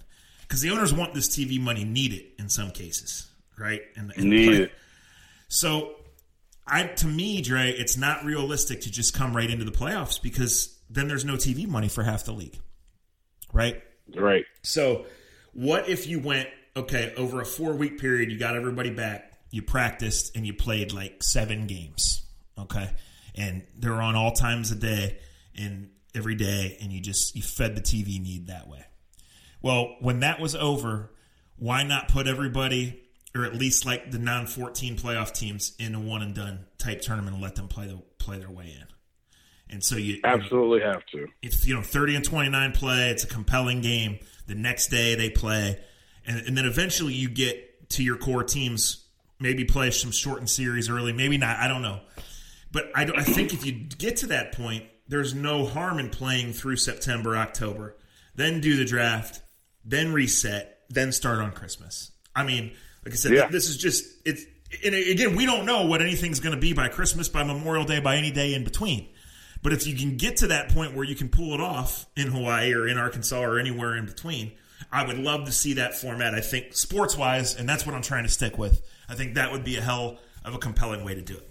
[0.43, 3.81] because the owners want this TV money, need it in some cases, right?
[3.97, 4.57] And, and need play.
[4.63, 4.73] it.
[5.49, 5.97] So,
[6.67, 10.79] I to me, Dre, it's not realistic to just come right into the playoffs because
[10.89, 12.59] then there's no TV money for half the league,
[13.53, 13.83] right?
[14.15, 14.45] Right.
[14.63, 15.07] So,
[15.53, 18.31] what if you went okay over a four week period?
[18.31, 22.23] You got everybody back, you practiced, and you played like seven games,
[22.59, 22.91] okay,
[23.35, 25.19] and they're on all times a day
[25.57, 28.85] and every day, and you just you fed the TV need that way.
[29.63, 31.11] Well, when that was over,
[31.57, 33.03] why not put everybody,
[33.35, 37.01] or at least like the non 14 playoff teams, in a one and done type
[37.01, 38.87] tournament and let them play the play their way in?
[39.71, 41.27] And so you absolutely you know, have to.
[41.43, 43.11] It's you know 30 and 29 play.
[43.11, 44.19] It's a compelling game.
[44.47, 45.81] The next day they play,
[46.27, 49.07] and, and then eventually you get to your core teams.
[49.41, 51.13] Maybe play some shortened series early.
[51.13, 51.59] Maybe not.
[51.59, 52.01] I don't know.
[52.71, 56.53] But I, I think if you get to that point, there's no harm in playing
[56.53, 57.97] through September, October,
[58.35, 59.43] then do the draft,
[59.85, 62.11] then reset, then start on Christmas.
[62.35, 62.73] I mean,
[63.05, 63.49] like I said, yeah.
[63.49, 64.45] this is just it's.
[64.85, 68.01] And again, we don't know what anything's going to be by Christmas, by Memorial Day,
[68.01, 69.09] by any day in between.
[69.63, 72.27] But if you can get to that point where you can pull it off in
[72.33, 74.53] Hawaii or in Arkansas or anywhere in between,
[74.93, 76.35] I would love to see that format.
[76.35, 78.83] I think sports wise, and that's what I'm trying to stick with.
[79.09, 81.51] I think that would be a hell of a compelling way to do it.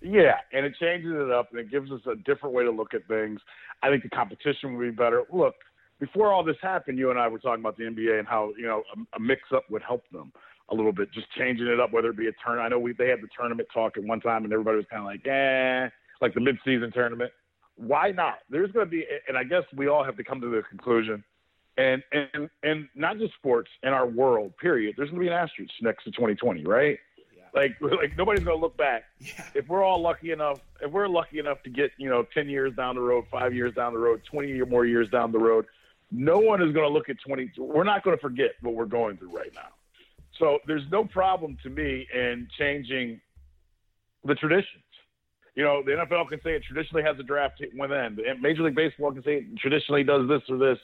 [0.00, 2.92] Yeah, and it changes it up and it gives us a different way to look
[2.92, 3.40] at things.
[3.82, 5.22] I think the competition would be better.
[5.32, 5.54] Look,
[6.00, 8.66] before all this happened, you and I were talking about the NBA and how you
[8.66, 10.32] know a, a mix-up would help them
[10.70, 12.58] a little bit, just changing it up, whether it be a turn.
[12.58, 15.02] I know we they had the tournament talk at one time, and everybody was kind
[15.02, 15.88] of like, eh,
[16.20, 17.30] like the mid-season tournament.
[17.76, 18.38] Why not?
[18.50, 21.22] There's going to be, and I guess we all have to come to the conclusion,
[21.78, 24.56] and and and not just sports in our world.
[24.58, 24.94] Period.
[24.96, 26.98] There's going to be an asterisk next to 2020, right?
[27.54, 29.04] Like, like nobody's gonna look back.
[29.20, 29.44] Yeah.
[29.54, 32.74] If we're all lucky enough, if we're lucky enough to get, you know, ten years
[32.74, 35.66] down the road, five years down the road, twenty or more years down the road,
[36.12, 37.52] no one is going to look at 20.
[37.58, 39.68] We're not going to forget what we're going through right now.
[40.38, 43.20] So there's no problem to me in changing
[44.24, 44.82] the traditions.
[45.54, 48.18] You know, the NFL can say it traditionally has a draft within.
[48.40, 50.78] Major League Baseball can say it traditionally does this or this,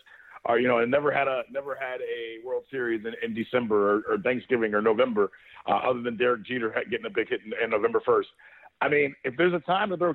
[0.44, 3.96] or you know, it never had a never had a World Series in, in December
[3.96, 5.30] or, or, Thanksgiving or November,
[5.68, 8.26] uh, other than Derek Jeter getting a big hit in, in November 1st.
[8.80, 10.14] I mean, if there's a time to throw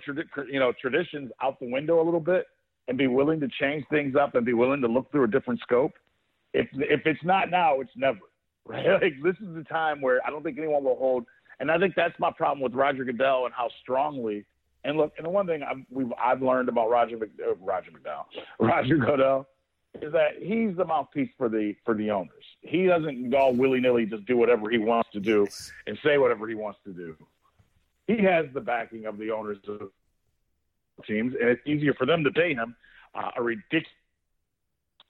[0.50, 2.46] you know traditions out the window a little bit,
[2.88, 5.60] and be willing to change things up and be willing to look through a different
[5.62, 5.94] scope.
[6.54, 8.20] If if it's not now, it's never.
[8.66, 8.86] Right?
[8.88, 11.26] Like this is the time where I don't think anyone will hold.
[11.60, 14.46] And I think that's my problem with Roger Goodell and how strongly.
[14.86, 18.24] And look, and the one thing I've we've I've learned about Roger uh, Roger McDowell,
[18.66, 19.48] Roger Goodell,
[20.02, 22.44] is that he's the mouthpiece for the for the owners.
[22.62, 25.48] He doesn't go willy nilly just do whatever he wants to do
[25.88, 27.16] and say whatever he wants to do.
[28.08, 29.90] He has the backing of the owners of
[31.06, 32.76] teams, and it's easier for them to pay him
[33.16, 33.88] uh, a ridiculous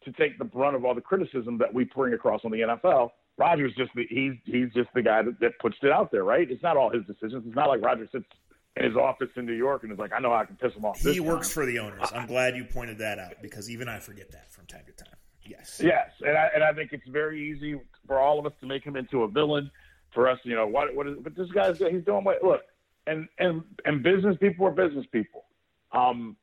[0.05, 3.11] to take the brunt of all the criticism that we bring across on the NFL.
[3.37, 6.49] Roger's just the, he's he's just the guy that, that puts it out there, right?
[6.49, 7.43] It's not all his decisions.
[7.47, 8.25] It's not like Roger sits
[8.75, 10.73] in his office in New York and is like, I know how I can piss
[10.73, 10.99] him off.
[10.99, 11.53] He works time.
[11.53, 12.09] for the owners.
[12.13, 15.15] I'm glad you pointed that out because even I forget that from time to time.
[15.45, 15.81] Yes.
[15.83, 18.83] Yes, and I and I think it's very easy for all of us to make
[18.83, 19.69] him into a villain.
[20.13, 21.17] For us, you know, what what is?
[21.21, 22.43] But this guy's he's doing what?
[22.43, 22.61] Look,
[23.07, 25.43] and and and business people are business people.
[25.91, 26.37] Um,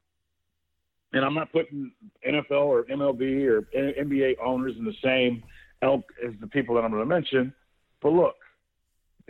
[1.12, 1.92] and I'm not putting
[2.26, 5.42] NFL or MLB or NBA owners in the same
[5.82, 7.52] elk as the people that I'm going to mention.
[8.00, 8.36] But look,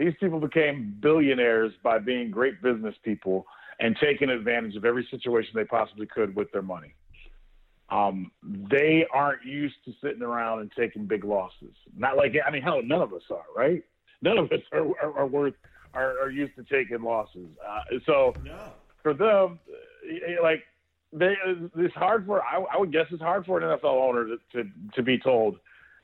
[0.00, 3.44] these people became billionaires by being great business people
[3.80, 6.94] and taking advantage of every situation they possibly could with their money.
[7.90, 11.74] Um, they aren't used to sitting around and taking big losses.
[11.94, 13.84] Not like I mean, hell, none of us are, right?
[14.22, 15.54] none of us are, are, are worth
[15.92, 17.48] are, are used to taking losses.
[17.66, 18.58] Uh, so No.
[19.02, 19.58] for them,
[20.42, 20.62] like
[21.12, 21.34] they,
[21.76, 24.70] it's hard for I, I would guess it's hard for an NFL owner to, to
[24.94, 25.58] to be told,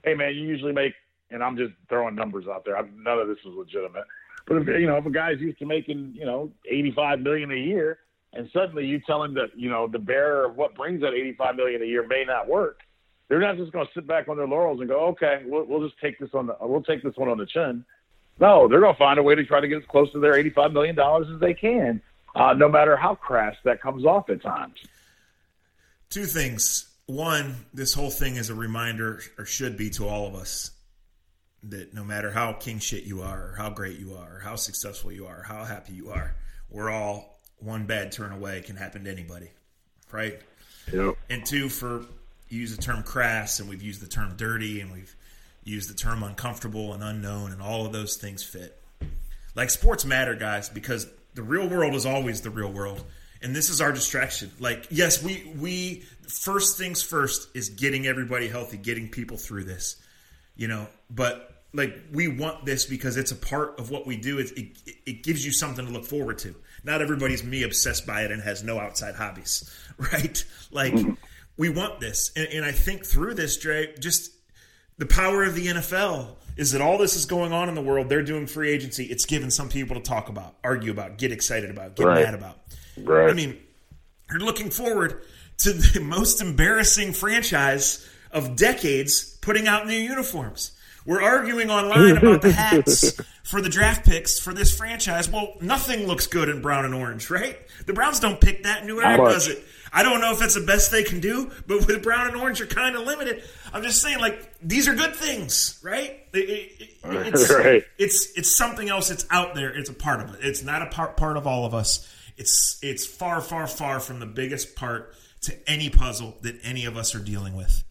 [0.05, 0.93] hey man, you usually make,
[1.31, 2.77] and I'm just throwing numbers out there.
[2.77, 4.05] I'm, none of this is legitimate,
[4.47, 7.57] but if you know if a guy's used to making you know 85 million a
[7.57, 7.99] year,
[8.33, 11.57] and suddenly you tell him that you know the bearer of what brings that 85
[11.57, 12.81] million a year may not work.
[13.29, 15.87] They're not just going to sit back on their laurels and go, okay, we'll, we'll
[15.87, 17.85] just take this on the we'll take this one on the chin.
[18.39, 20.37] No, they're going to find a way to try to get as close to their
[20.37, 22.01] 85 million dollars as they can,
[22.35, 24.77] uh, no matter how crass that comes off at times.
[26.11, 26.89] Two things.
[27.07, 30.71] One, this whole thing is a reminder, or should be to all of us,
[31.71, 34.57] that no matter how king shit you are, or how great you are, or how
[34.57, 36.35] successful you are, or how happy you are,
[36.71, 39.51] we're all one bad turn away can happen to anybody,
[40.13, 40.41] right?
[40.93, 41.17] Yep.
[41.31, 42.05] And two, for
[42.49, 45.15] you use the term crass, and we've used the term dirty, and we've
[45.65, 48.81] used the term uncomfortable and unknown, and all of those things fit.
[49.55, 53.03] Like sports matter, guys, because the real world is always the real world,
[53.43, 54.51] and this is our distraction.
[54.61, 59.97] Like, yes, we we first things first is getting everybody healthy, getting people through this,
[60.57, 60.87] you know.
[61.11, 64.39] But like, we want this because it's a part of what we do.
[64.39, 66.55] It it, it gives you something to look forward to.
[66.85, 70.45] Not everybody's me obsessed by it and has no outside hobbies, right?
[70.71, 71.13] Like, mm-hmm.
[71.57, 74.33] we want this, and, and I think through this, Dre, just
[74.99, 78.09] the power of the NFL is that all this is going on in the world.
[78.09, 79.05] They're doing free agency.
[79.05, 82.25] It's given some people to talk about, argue about, get excited about, get Right.
[82.25, 82.59] mad about.
[82.97, 83.29] Right.
[83.29, 83.59] I mean,
[84.31, 85.23] you're looking forward
[85.59, 90.73] to the most embarrassing franchise of decades putting out new uniforms.
[91.07, 93.13] We're arguing online about the hats
[93.45, 95.29] for the draft picks for this franchise.
[95.31, 97.57] Well, nothing looks good in brown and orange, right?
[97.87, 98.85] The Browns don't pick that.
[98.85, 99.63] New Era does it.
[99.93, 102.59] I don't know if that's the best they can do, but with brown and orange,
[102.59, 103.43] you're kind of limited.
[103.73, 106.21] I'm just saying, like these are good things, right?
[106.33, 107.85] It- it- it- it's, Right.
[107.99, 109.11] it's it's something else.
[109.11, 109.71] It's out there.
[109.71, 110.41] It's a part of it.
[110.43, 112.13] It's not a part part of all of us.
[112.37, 116.97] It's it's far far far from the biggest part to any puzzle that any of
[116.97, 117.85] us are dealing with.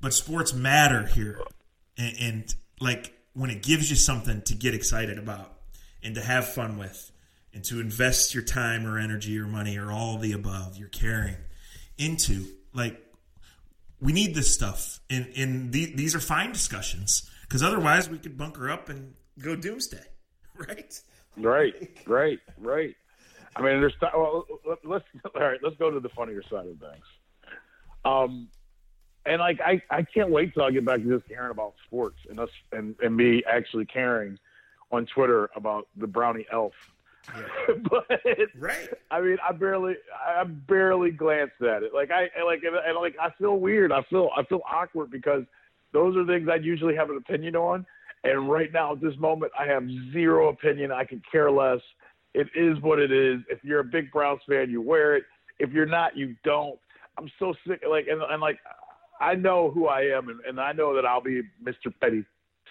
[0.00, 1.40] But sports matter here,
[1.98, 5.52] and, and like when it gives you something to get excited about
[6.02, 7.12] and to have fun with,
[7.52, 11.36] and to invest your time or energy or money or all the above, you're caring
[11.96, 13.02] into like
[14.00, 18.36] we need this stuff, and and the, these are fine discussions because otherwise we could
[18.38, 20.04] bunker up and go doomsday,
[20.56, 21.00] right?
[21.36, 22.94] Right, right, right.
[23.56, 25.58] I mean, there's well, let- let's all right.
[25.62, 27.04] Let's go to the funnier side of things.
[28.04, 28.48] Um,
[29.28, 32.18] and like I, I can't wait till I get back to just caring about sports
[32.28, 34.38] and us and and me actually caring
[34.90, 36.72] on Twitter about the brownie elf.
[37.90, 38.06] but
[38.58, 38.88] Right.
[39.10, 41.92] I mean, I barely, I barely glanced at it.
[41.94, 43.92] Like I, like, and, and like, I feel weird.
[43.92, 45.44] I feel, I feel awkward because
[45.92, 47.86] those are things I'd usually have an opinion on.
[48.24, 50.90] And right now, at this moment, I have zero opinion.
[50.90, 51.80] I could care less.
[52.34, 53.40] It is what it is.
[53.48, 55.24] If you're a big Browns fan, you wear it.
[55.58, 56.78] If you're not, you don't.
[57.16, 57.82] I'm so sick.
[57.88, 58.58] Like, and, and like,
[59.20, 61.92] I know who I am, and, and I know that I'll be Mr.
[62.00, 62.24] Petty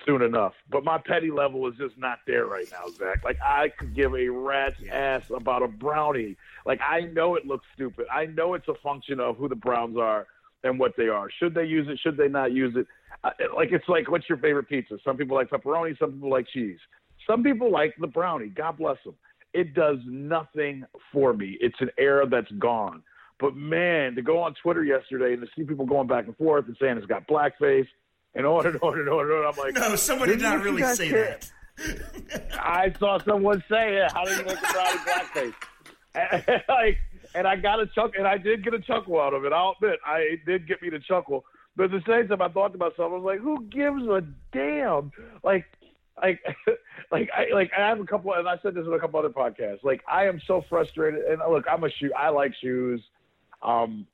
[0.06, 0.54] soon enough.
[0.70, 3.24] But my petty level is just not there right now, Zach.
[3.24, 6.36] Like I could give a rat's ass about a brownie.
[6.66, 8.06] Like I know it looks stupid.
[8.14, 10.28] I know it's a function of who the Browns are
[10.64, 11.30] and what they are.
[11.40, 12.00] Should they use it?
[12.02, 12.88] Should they not use it?
[13.24, 14.98] Uh, like it's like, what's your favorite pizza?
[15.04, 15.98] Some people like pepperoni.
[15.98, 16.80] Some people like cheese.
[17.26, 18.48] Some people like the brownie.
[18.50, 19.16] God bless them.
[19.54, 21.58] It does nothing for me.
[21.60, 23.02] It's an era that's gone.
[23.40, 26.66] But man, to go on Twitter yesterday and to see people going back and forth
[26.68, 27.88] and saying it's got blackface
[28.34, 30.84] and on and on and on and on, I'm like, No, somebody did not really
[30.96, 31.52] say that.
[32.60, 34.12] I saw someone say it.
[34.12, 35.54] How do you make a brownie blackface?
[36.16, 36.98] And, like,
[37.36, 39.54] and I got a chuckle, and I did get a chuckle out of it.
[39.54, 41.46] I'll admit, I it did get me to chuckle.
[41.76, 44.24] But at the same time, I thought to myself, I was like, "Who gives a
[44.52, 45.12] damn?"
[45.44, 45.66] Like,
[46.22, 46.42] like,
[47.12, 47.72] like, I like.
[47.78, 49.84] I have a couple, and I said this in a couple other podcasts.
[49.84, 51.26] Like, I am so frustrated.
[51.26, 52.12] And look, I'm a shoe.
[52.18, 53.02] I like shoes.
[53.64, 54.06] Um,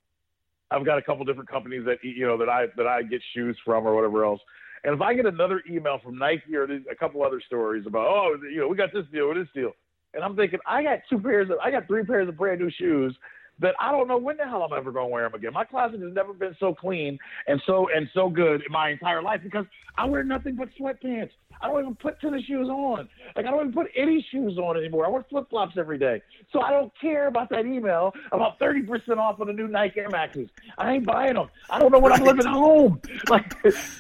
[0.72, 3.58] I've got a couple different companies that you know that I that I get shoes
[3.64, 4.42] from or whatever else.
[4.84, 8.36] And if I get another email from Nike or a couple other stories about, oh,
[8.52, 9.72] you know, we got this deal or this deal,
[10.14, 12.70] and I'm thinking, I got two pairs of, I got three pairs of brand new
[12.70, 13.16] shoes
[13.60, 15.54] that I don't know when the hell I'm ever going to wear them again.
[15.54, 19.22] My closet has never been so clean and so and so good in my entire
[19.22, 19.66] life because
[19.98, 21.30] I wear nothing but sweatpants.
[21.62, 23.08] I don't even put tennis shoes on.
[23.36, 25.06] Like I don't even put any shoes on anymore.
[25.06, 26.22] I wear flip flops every day.
[26.52, 30.00] So I don't care about that email about thirty percent off on the new Nike
[30.00, 30.50] Air Maxes.
[30.78, 31.50] I ain't buying them.
[31.70, 33.02] I don't know when I'm living at home.
[33.30, 33.54] Like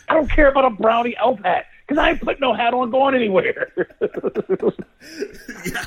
[0.10, 2.92] I don't care about a brownie elf hat because I ain't putting no hat on
[2.92, 3.72] going anywhere.
[5.66, 5.86] yeah.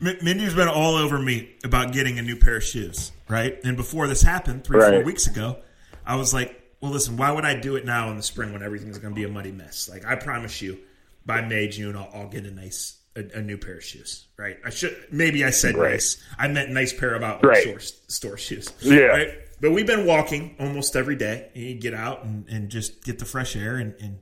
[0.00, 3.58] Mi- Mindy's been all over me about getting a new pair of shoes, right?
[3.64, 5.58] And before this happened, three, four weeks ago,
[6.04, 8.62] I was like, well, listen, why would I do it now in the spring when
[8.62, 9.88] everything's going to be a muddy mess?
[9.88, 10.78] Like, I promise you,
[11.24, 14.26] by May June I'll, I'll get a nice a, a, new pair of shoes.
[14.36, 14.58] Right?
[14.64, 15.92] I should maybe I said Right.
[15.92, 16.22] nice.
[16.38, 17.62] I meant nice pair of outlet Right.
[17.62, 18.68] store, store shoes.
[18.80, 19.04] Yeah.
[19.06, 19.28] Right?
[19.60, 21.48] But we've been walking almost every day.
[21.54, 24.18] And you get out and, and just get the fresh air and, and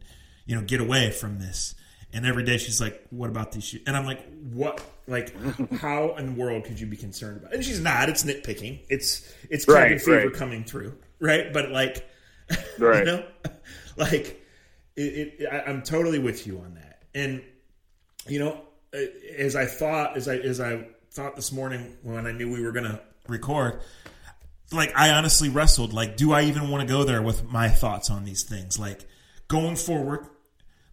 [0.47, 1.75] you know get away from this.
[2.13, 4.81] And every day she's like, "What about these shoes?" And I'm like, "What?
[5.07, 5.35] Like,
[5.75, 8.09] how in the world could you be concerned about?" And she's not.
[8.09, 8.81] It's nitpicking.
[8.89, 10.33] It's it's cabin Right, fever right.
[10.33, 11.53] coming through, right?
[11.53, 12.09] But like,
[12.79, 12.99] Right.
[13.01, 13.25] you know,
[13.97, 14.43] like
[14.97, 15.03] it,
[15.41, 17.03] it, I, I'm totally with you on that.
[17.15, 17.43] And
[18.27, 18.61] you know,
[18.95, 18.99] uh,
[19.39, 22.73] as I thought, as I as I thought this morning when I knew we were
[22.73, 23.81] gonna record,
[24.73, 25.93] like I honestly wrestled.
[25.93, 28.79] Like, do I even want to go there with my thoughts on these things?
[28.79, 29.05] Like
[29.49, 30.27] going forward,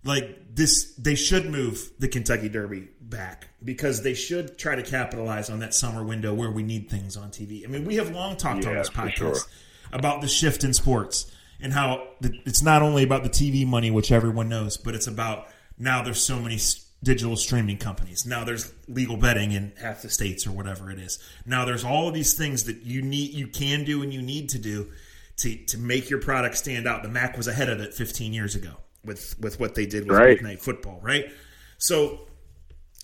[0.04, 5.50] like this, they should move the Kentucky Derby back because they should try to capitalize
[5.50, 7.64] on that summer window where we need things on TV.
[7.64, 9.36] I mean, we have long talked on this podcast sure.
[9.92, 14.12] about the shift in sports and how it's not only about the TV money, which
[14.12, 16.58] everyone knows, but it's about now there's so many
[17.04, 18.26] digital streaming companies.
[18.26, 21.20] Now there's legal betting in half the states or whatever it is.
[21.46, 24.50] Now there's all of these things that you need, you can do, and you need
[24.50, 24.90] to do
[25.38, 27.04] to to make your product stand out.
[27.04, 30.18] The MAC was ahead of it 15 years ago with with what they did with
[30.18, 30.42] Right.
[30.42, 31.26] Night Football, right?
[31.78, 32.28] So,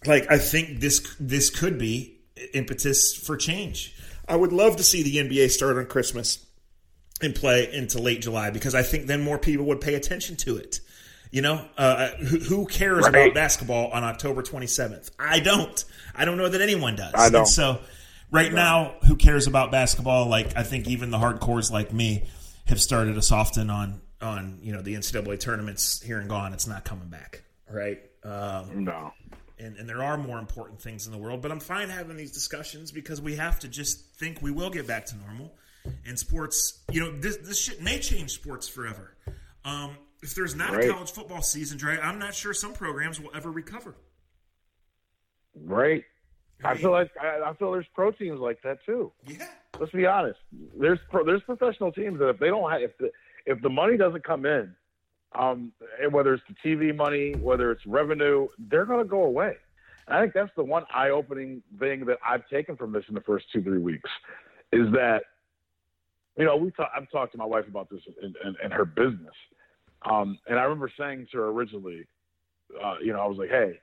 [0.06, 2.20] like, I think this this could be
[2.54, 3.96] impetus for change.
[4.28, 6.46] I would love to see the NBA start on Christmas
[7.22, 10.58] and play into late July because I think then more people would pay attention to
[10.58, 10.82] it.
[11.32, 13.10] You know, uh, who, who cares Right.
[13.10, 15.10] about basketball on October 27th?
[15.20, 15.84] I don't.
[16.16, 17.14] I don't know that anyone does.
[17.16, 17.42] I don't.
[17.42, 17.80] And so,
[18.32, 20.28] right now, who cares about basketball?
[20.30, 22.30] Like, I think even the hardcores like me
[22.68, 26.54] have started to soften on on you know the NCAA tournaments here and gone.
[26.54, 28.00] It's not coming back, right?
[28.24, 29.14] Um, No.
[29.60, 31.42] and, and there are more important things in the world.
[31.42, 34.88] But I'm fine having these discussions because we have to just think we will get
[34.88, 35.54] back to normal.
[36.06, 39.16] And sports, you know, this this shit may change sports forever.
[39.64, 43.32] Um, if there's not a college football season, Dre, I'm not sure some programs will
[43.36, 43.96] ever recover.
[45.56, 46.04] Right.
[46.64, 49.12] I feel like I, I feel there's pro teams like that too.
[49.28, 49.48] Yeah,
[49.80, 50.40] Let's be honest.
[50.78, 53.12] There's pro, there's professional teams that if they don't have if the
[53.48, 54.76] if the money doesn't come in,
[55.38, 59.56] um, and whether it's the TV money, whether it's revenue, they're going to go away.
[60.08, 63.22] And I think that's the one eye-opening thing that I've taken from this in the
[63.22, 64.10] first two three weeks,
[64.72, 65.22] is that
[66.38, 68.86] you know we talk, I've talked to my wife about this in, in, in her
[68.86, 69.34] business,
[70.04, 72.06] um, and I remember saying to her originally,
[72.84, 73.80] uh, you know, I was like, hey,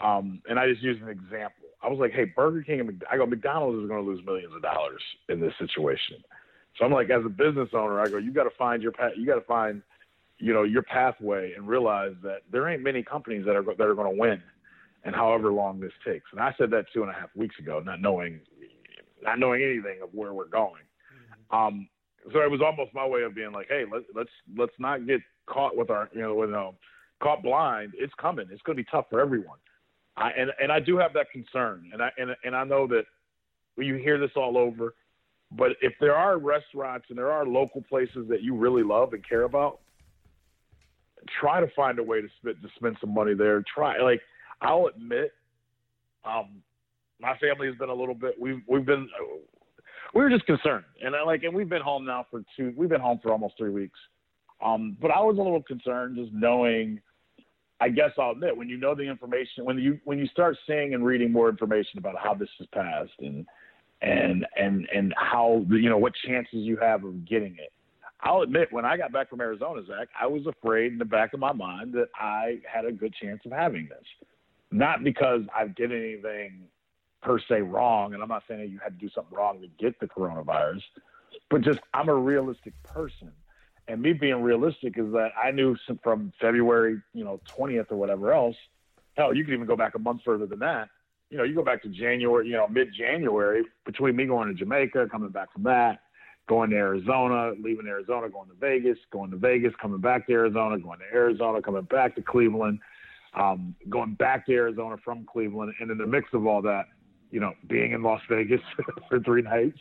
[0.00, 1.68] um, and I just used an example.
[1.82, 4.54] I was like, hey, Burger King and I go, McDonald's is going to lose millions
[4.54, 6.16] of dollars in this situation.
[6.78, 9.12] So I'm like, as a business owner, I go, you got to find your path.
[9.16, 9.82] You got to find,
[10.38, 13.94] you know, your pathway and realize that there ain't many companies that are that are
[13.94, 14.42] going to win,
[15.04, 16.26] and however long this takes.
[16.32, 18.40] And I said that two and a half weeks ago, not knowing,
[19.22, 20.82] not knowing anything of where we're going.
[21.50, 21.88] Um,
[22.32, 25.20] so it was almost my way of being like, hey, let's let's let's not get
[25.46, 26.74] caught with our, you know, with um,
[27.22, 27.92] caught blind.
[27.96, 28.46] It's coming.
[28.50, 29.58] It's going to be tough for everyone.
[30.16, 33.04] I, and and I do have that concern, and I and and I know that
[33.76, 34.94] you hear this all over.
[35.56, 39.26] But if there are restaurants and there are local places that you really love and
[39.26, 39.80] care about,
[41.40, 43.62] try to find a way to spend to spend some money there.
[43.74, 44.20] Try like
[44.60, 45.32] I'll admit,
[46.24, 46.62] um,
[47.20, 48.34] my family has been a little bit.
[48.40, 49.08] We've we've been
[50.14, 52.72] we were just concerned, and I like and we've been home now for two.
[52.76, 53.98] We've been home for almost three weeks.
[54.64, 57.00] Um, but I was a little concerned just knowing.
[57.80, 60.94] I guess I'll admit when you know the information, when you when you start seeing
[60.94, 63.44] and reading more information about how this has passed and
[64.02, 67.72] and and and how you know what chances you have of getting it.
[68.20, 71.32] I'll admit when I got back from Arizona, Zach, I was afraid in the back
[71.32, 74.04] of my mind that I had a good chance of having this.
[74.70, 76.68] Not because I did anything
[77.20, 79.68] per se wrong, and I'm not saying that you had to do something wrong to
[79.78, 80.82] get the coronavirus,
[81.50, 83.32] but just I'm a realistic person.
[83.88, 88.32] And me being realistic is that I knew from February, you know, 20th or whatever
[88.32, 88.56] else.
[89.16, 90.88] Hell, you could even go back a month further than that.
[91.32, 95.08] You know, you go back to January, you know, mid-January, between me going to Jamaica,
[95.10, 96.00] coming back from that,
[96.46, 100.78] going to Arizona, leaving Arizona, going to Vegas, going to Vegas, coming back to Arizona,
[100.78, 102.80] going to Arizona, coming back to Cleveland,
[103.32, 106.84] um, going back to Arizona from Cleveland, and in the mix of all that,
[107.30, 108.60] you know, being in Las Vegas
[109.08, 109.78] for three nights,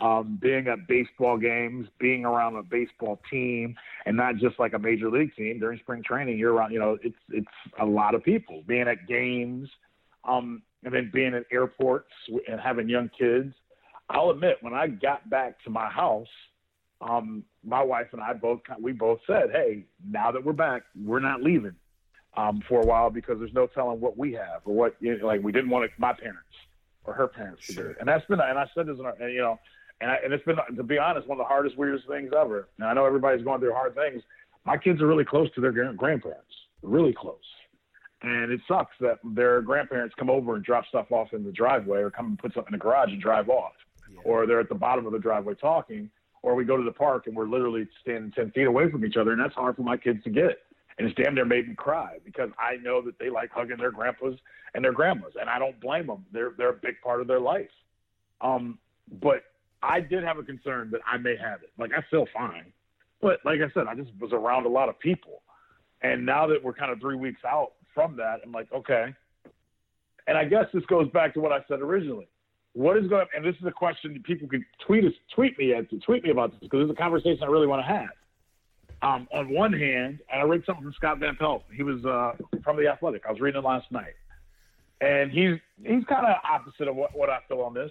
[0.00, 3.74] um, being at baseball games, being around a baseball team,
[4.06, 6.38] and not just like a major league team during spring training.
[6.38, 7.46] You're around, you know, it's it's
[7.78, 9.68] a lot of people being at games,
[10.24, 12.12] um, and then being at airports
[12.48, 13.52] and having young kids.
[14.08, 16.28] I'll admit, when I got back to my house,
[17.00, 21.20] um, my wife and I both we both said, "Hey, now that we're back, we're
[21.20, 21.74] not leaving
[22.36, 25.26] um, for a while because there's no telling what we have or what you know,
[25.26, 26.40] like we didn't want it, my parents
[27.04, 27.94] or her parents to do.
[27.98, 29.58] And that's been and I said this in our, and, you know,
[30.00, 32.68] and I, and it's been to be honest one of the hardest, weirdest things ever.
[32.78, 34.22] And I know everybody's going through hard things.
[34.64, 37.36] My kids are really close to their grandparents, really close.
[38.22, 41.98] And it sucks that their grandparents come over and drop stuff off in the driveway,
[42.00, 43.74] or come and put something in the garage and drive off,
[44.10, 44.20] Yeah.
[44.24, 46.10] or they're at the bottom of the driveway talking,
[46.42, 49.16] or we go to the park and we're literally standing ten feet away from each
[49.16, 50.62] other, and that's hard for my kids to get.
[50.98, 53.90] And it's damn near made me cry because I know that they like hugging their
[53.90, 54.38] grandpas
[54.74, 56.24] and their grandmas, and I don't blame them.
[56.32, 57.68] They're they're a big part of their life.
[58.40, 58.78] Um,
[59.20, 59.44] but
[59.82, 61.70] I did have a concern that I may have it.
[61.76, 62.72] Like I feel fine,
[63.20, 65.42] but like I said, I just was around a lot of people,
[66.00, 69.14] and now that we're kind of three weeks out from that, I'm like, okay.
[70.28, 72.28] And I guess this goes back to what I said originally.
[72.74, 73.26] What is going?
[73.34, 76.30] And this is a question that people can tweet us, tweet me at, tweet me
[76.30, 78.10] about this because it's a conversation I really want to have.
[79.02, 81.62] Um, on one hand, and I read something from Scott Van Pelt.
[81.74, 82.32] He was uh,
[82.62, 83.22] from the Athletic.
[83.26, 84.14] I was reading it last night,
[85.00, 87.90] and he's he's kind of opposite of what, what I feel on this.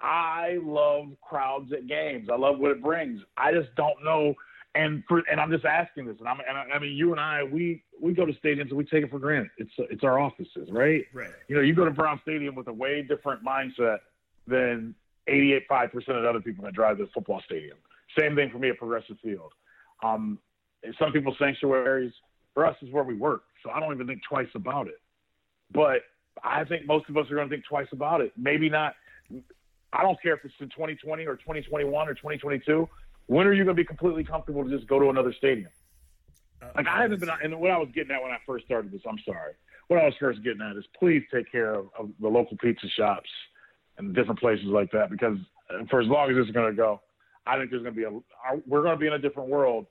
[0.00, 2.28] I love crowds at games.
[2.32, 3.20] I love what it brings.
[3.36, 4.34] I just don't know.
[4.76, 6.16] And for and I'm just asking this.
[6.18, 8.72] And I'm and I, I mean, you and I, we we go to stadiums and
[8.72, 9.50] we take it for granted.
[9.58, 11.04] It's it's our offices, right?
[11.12, 11.30] Right.
[11.48, 13.98] You know, you go to Brown Stadium with a way different mindset
[14.48, 14.94] than
[15.28, 17.76] 88.5 percent of the other people that drive this football stadium.
[18.18, 19.52] Same thing for me at Progressive Field.
[20.02, 20.38] Um,
[20.98, 22.12] some people's sanctuaries.
[22.52, 25.00] For us, is where we work, so I don't even think twice about it.
[25.72, 26.02] But
[26.44, 28.32] I think most of us are going to think twice about it.
[28.36, 28.94] Maybe not.
[29.92, 32.88] I don't care if it's in 2020 or 2021 or 2022.
[33.26, 35.70] When are you going to be completely comfortable to just go to another stadium?
[36.62, 38.92] Uh, Like I haven't been, and what I was getting at when I first started
[38.92, 39.52] this, I'm sorry.
[39.88, 42.86] What I was first getting at is please take care of, of the local pizza
[42.88, 43.28] shops
[43.98, 45.36] and different places like that because
[45.70, 47.00] uh, for as long as this is going to go,
[47.46, 49.48] I think there's going to be a, our- we're going to be in a different
[49.50, 49.86] world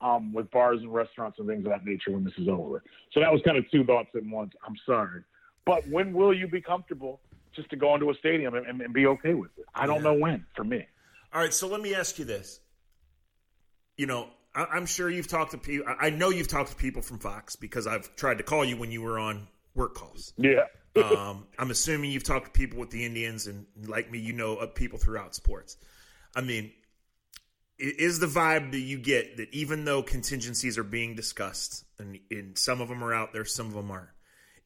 [0.00, 2.82] um, with bars and restaurants and things of that nature when this is over.
[3.12, 4.52] So that was kind of two thoughts at once.
[4.66, 5.22] I'm sorry,
[5.66, 7.20] but when will you be comfortable
[7.56, 9.64] just to go into a stadium and, and, and be okay with it?
[9.74, 10.02] I don't Yeah.
[10.02, 10.46] know when.
[10.54, 10.86] For me,
[11.32, 12.60] All right, so let me ask you this.
[13.98, 15.92] You know, I, I'm sure you've talked to people.
[16.00, 18.90] I know you've talked to people from Fox because I've tried to call you when
[18.90, 20.32] you were on work calls.
[20.38, 20.64] yeah,
[20.96, 24.66] Um, I'm assuming you've talked to people with the Indians, and like me, you know
[24.66, 25.76] people throughout sports.
[26.34, 26.72] I mean,
[27.78, 32.58] is the vibe that you get that even though contingencies are being discussed, and, and
[32.58, 34.08] some of them are out there, some of them aren't,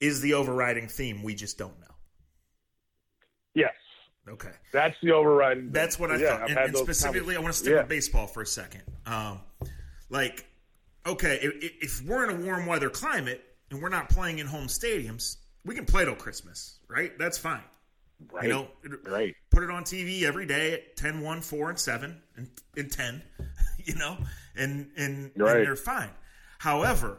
[0.01, 1.87] is the overriding theme we just don't know?
[3.55, 3.73] yes,
[4.29, 4.53] Okay.
[4.73, 5.65] that's the overriding.
[5.65, 5.73] thing.
[5.73, 6.51] That's what I Yeah, thought.
[6.51, 7.81] And, and specifically, I want to stick Yeah.
[7.81, 8.83] with baseball for a second.
[9.05, 9.41] Um,
[10.11, 10.47] like,
[11.07, 14.67] okay, if, if we're in a warm weather climate and we're not playing in home
[14.69, 17.17] stadiums, we can play till Christmas, right?
[17.19, 17.63] That's fine.
[18.31, 18.45] Right.
[18.45, 18.69] You know,
[19.05, 19.35] right.
[19.51, 23.23] put it on TV every day at 10, 1, 4, and 7, and, and 10,
[23.85, 24.17] you know,
[24.55, 25.57] and, and, Right.
[25.57, 26.11] and they're fine.
[26.59, 27.19] However,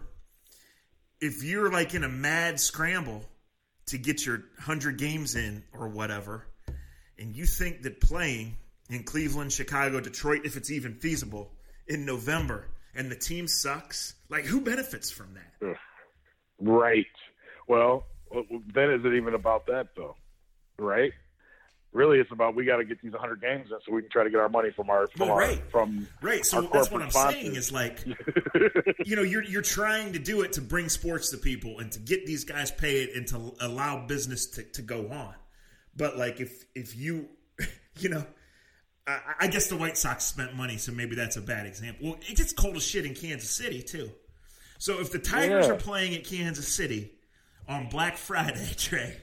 [1.20, 3.26] if you're like in a mad scramble
[3.88, 6.48] to get your 100 games in or whatever,
[7.20, 8.58] and you think that playing
[8.90, 11.52] in Cleveland, Chicago, Detroit, if it's even feasible,
[11.88, 15.76] in November, and the team sucks, like who benefits from that?
[16.60, 17.06] Right.
[17.68, 18.44] Well, well,
[18.74, 20.16] then is it even about that though?
[20.78, 21.12] Right.
[21.92, 24.24] Really, it's about we got to get these 100 games in so we can try
[24.24, 25.62] to get our money from our from Well, our right.
[25.72, 26.44] from Right.
[26.44, 27.66] So our that's what I'm corporate saying sponsors.
[27.68, 28.04] is like,
[29.06, 32.00] you know, you're you're trying to do it to bring sports to people and to
[32.00, 35.36] get these guys paid and to allow business to, to go on.
[35.96, 37.28] But like, if if you,
[38.00, 38.26] you know,
[39.08, 42.10] I, I guess the White Sox spent money, so maybe that's a bad example.
[42.10, 44.10] Well, it gets cold as shit in Kansas City too.
[44.80, 45.74] So if the Tigers Yeah.
[45.74, 47.12] are playing at Kansas City
[47.68, 49.16] on Black Friday, Trey,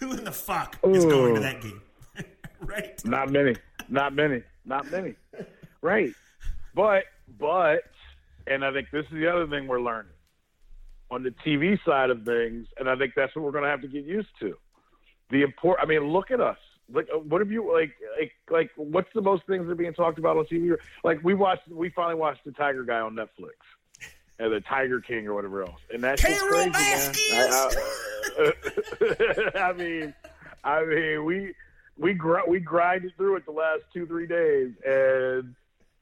[0.00, 1.80] who in the fuck is going to that game?
[2.60, 3.00] right.
[3.04, 3.54] Not many.
[3.88, 4.42] Not many.
[4.64, 5.14] Not many.
[5.82, 6.12] Right.
[6.74, 7.04] But
[7.38, 7.82] but
[8.46, 10.10] and I think this is the other thing we're learning.
[11.10, 13.88] On the TV side of things, and I think that's what we're gonna have to
[13.88, 14.56] get used to.
[15.30, 16.58] The import I mean, look at us.
[16.92, 19.94] Like uh, what have you like like like what's the most things that are being
[19.94, 20.76] talked about on TV?
[21.02, 23.54] Like we watched we finally watched the Tiger guy on Netflix.
[24.36, 25.80] And the Tiger King or whatever else.
[25.92, 27.14] And that's crazy, man.
[27.32, 27.72] I,
[28.36, 30.12] I, I mean
[30.64, 31.54] I mean we
[31.98, 35.54] we gr- we grinded through it the last two three days, and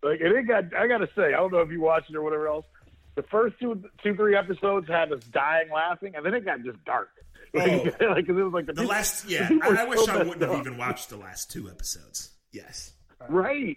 [0.03, 0.75] like and it got.
[0.75, 2.66] I gotta say, I don't know if you watched it or whatever else.
[3.14, 6.83] The first two two three episodes had us dying laughing, and then it got just
[6.85, 7.11] dark.
[7.55, 8.07] Like, Oh.
[8.11, 10.50] like it was like the, The last, yeah, I, I wish so I wouldn't have
[10.53, 10.59] up.
[10.61, 12.30] even watched the last two episodes.
[12.50, 12.92] Yes.
[13.28, 13.76] right.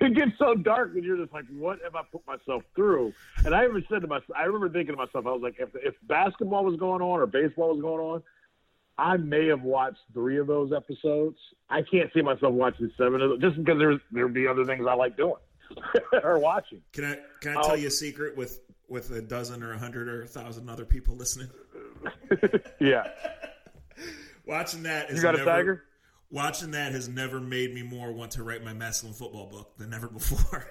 [0.00, 3.12] It gets so dark, and you're just like, "What have I put myself through?"
[3.44, 5.68] And I even said to myself, I remember thinking to myself, I was like, "If
[5.74, 8.22] if basketball was going on or baseball was going on,
[8.96, 11.36] I may have watched three of those episodes.
[11.68, 14.86] I can't see myself watching seven of them, just because there's there'd be other things
[14.88, 15.34] I like doing
[16.22, 18.60] or watching." Can I can I I'll- tell you a secret with
[18.90, 21.48] with a dozen or a hundred or a thousand other people listening?
[22.80, 23.04] Yeah,
[24.46, 25.84] Watching that is you got never, a tiger.
[26.30, 29.94] Watching that has never made me more want to write my masculine football book than
[29.94, 30.66] ever before.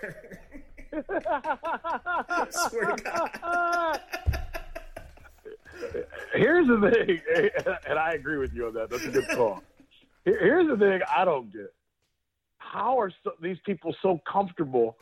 [1.09, 4.01] I swear to God.
[6.33, 7.21] Here's the thing,
[7.87, 8.89] and I agree with you on that.
[8.89, 9.63] That's a good call.
[10.25, 11.73] Here's the thing I don't get.
[12.57, 14.97] How are so, these people so comfortable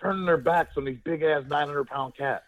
[0.00, 2.44] turning their backs on these big ass 900 pound cats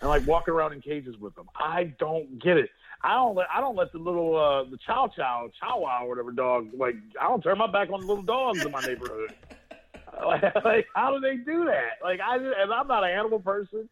[0.00, 1.48] and like walking around in cages with them?
[1.56, 2.70] I don't get it.
[3.04, 6.30] I don't let I don't let the little uh, the chow chow chow wow whatever
[6.30, 9.34] dog like I don't turn my back on the little dogs in my neighborhood.
[10.24, 11.98] like, like, how do they do that?
[12.02, 13.88] Like I and I'm not an animal person.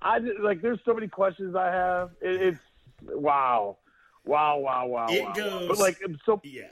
[0.00, 2.10] I just, like there's so many questions I have.
[2.20, 2.60] It, it's
[3.02, 3.76] wow,
[4.24, 5.06] wow, wow, wow.
[5.08, 5.68] It wow, goes, wow.
[5.68, 6.40] but like so.
[6.44, 6.64] Yeah,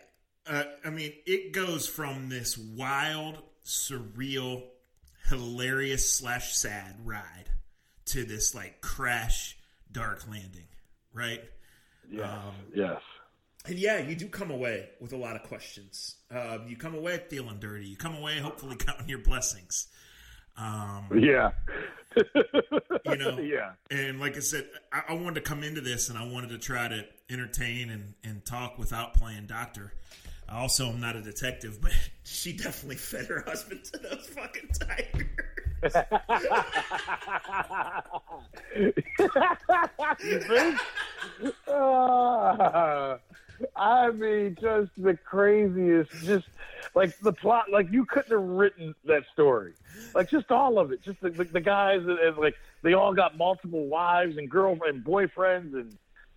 [0.47, 4.63] uh, I mean, it goes from this wild, surreal,
[5.29, 7.51] hilarious slash sad ride
[8.07, 9.57] to this like crash,
[9.91, 10.69] dark landing,
[11.13, 11.43] right?
[12.11, 12.31] Yeah.
[12.31, 13.01] Um, yes.
[13.67, 16.17] And yeah, you do come away with a lot of questions.
[16.31, 17.87] Uh, you come away feeling dirty.
[17.87, 19.89] You come away hopefully counting your blessings.
[20.57, 21.53] Um, yeah.
[22.17, 23.39] you know.
[23.45, 23.73] Yeah.
[23.91, 26.59] And like I said, I, I, wanted to come into this and I wanted to
[26.59, 29.93] try to entertain and, and talk without playing doctor.
[30.49, 31.93] I also am not a detective, but
[32.25, 35.29] she definitely fed her husband to those fucking tigers.
[40.23, 40.81] you think?
[41.69, 43.19] Uh,
[43.77, 46.11] I mean, just the craziest.
[46.25, 46.47] Just
[46.95, 49.75] like the plot, like you couldn't have written that story.
[50.15, 51.03] Like just all of it.
[51.03, 55.75] Just the, the, the guys, and like they all got multiple wives and girlfriend, boyfriends,
[55.75, 55.97] and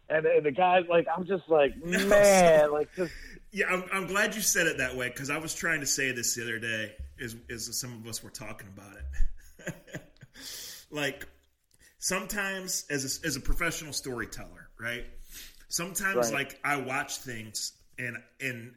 [0.09, 0.85] and, and the guys.
[0.89, 3.13] Like I'm just like, man, like just.
[3.57, 6.11] Yeah, I'm, I'm glad you said it that way because I was trying to say
[6.11, 8.93] this the other day as, as some of us were talking about
[9.65, 9.73] it.
[10.91, 11.27] like
[11.97, 15.05] sometimes as a, as a professional storyteller, right?
[15.69, 16.33] Sometimes right.
[16.33, 18.75] like I watch things and and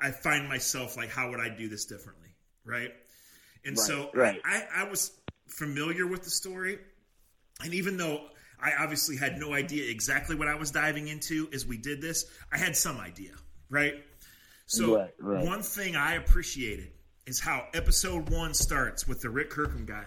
[0.00, 2.30] I find myself like, how would I do this differently,
[2.64, 2.92] right?
[3.64, 4.40] And right, so right.
[4.44, 5.12] I, I was
[5.46, 6.80] familiar with the story,
[7.62, 8.20] and even though
[8.60, 12.24] I obviously had no idea exactly what I was diving into as we did this,
[12.50, 13.32] I had some idea,
[13.70, 13.94] right?
[14.66, 15.44] So right, right.
[15.44, 16.90] one thing I appreciated
[17.26, 20.06] is how episode one starts with the Rick Kirkham guy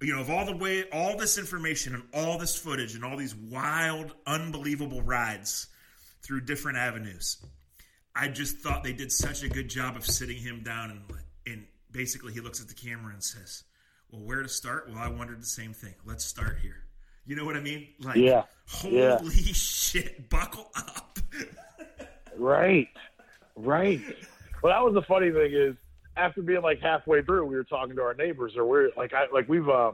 [0.00, 3.16] you know, of all the way, all this information and all this footage and all
[3.16, 5.68] these wild, unbelievable rides
[6.22, 7.38] through different avenues,
[8.14, 11.00] I just thought they did such a good job of sitting him down and,
[11.46, 13.64] and basically he looks at the camera and says,
[14.10, 15.94] "Well, where to start?" Well, I wondered the same thing.
[16.04, 16.84] Let's start here.
[17.24, 17.88] You know what I mean?
[18.00, 19.18] Like, yeah, holy yeah.
[19.52, 21.18] shit, buckle up.
[22.38, 22.88] Right,
[23.56, 24.00] right.
[24.62, 25.76] Well, that was the funny thing is
[26.16, 29.26] after being like halfway through, we were talking to our neighbors, or we're like, I
[29.32, 29.92] like we've uh,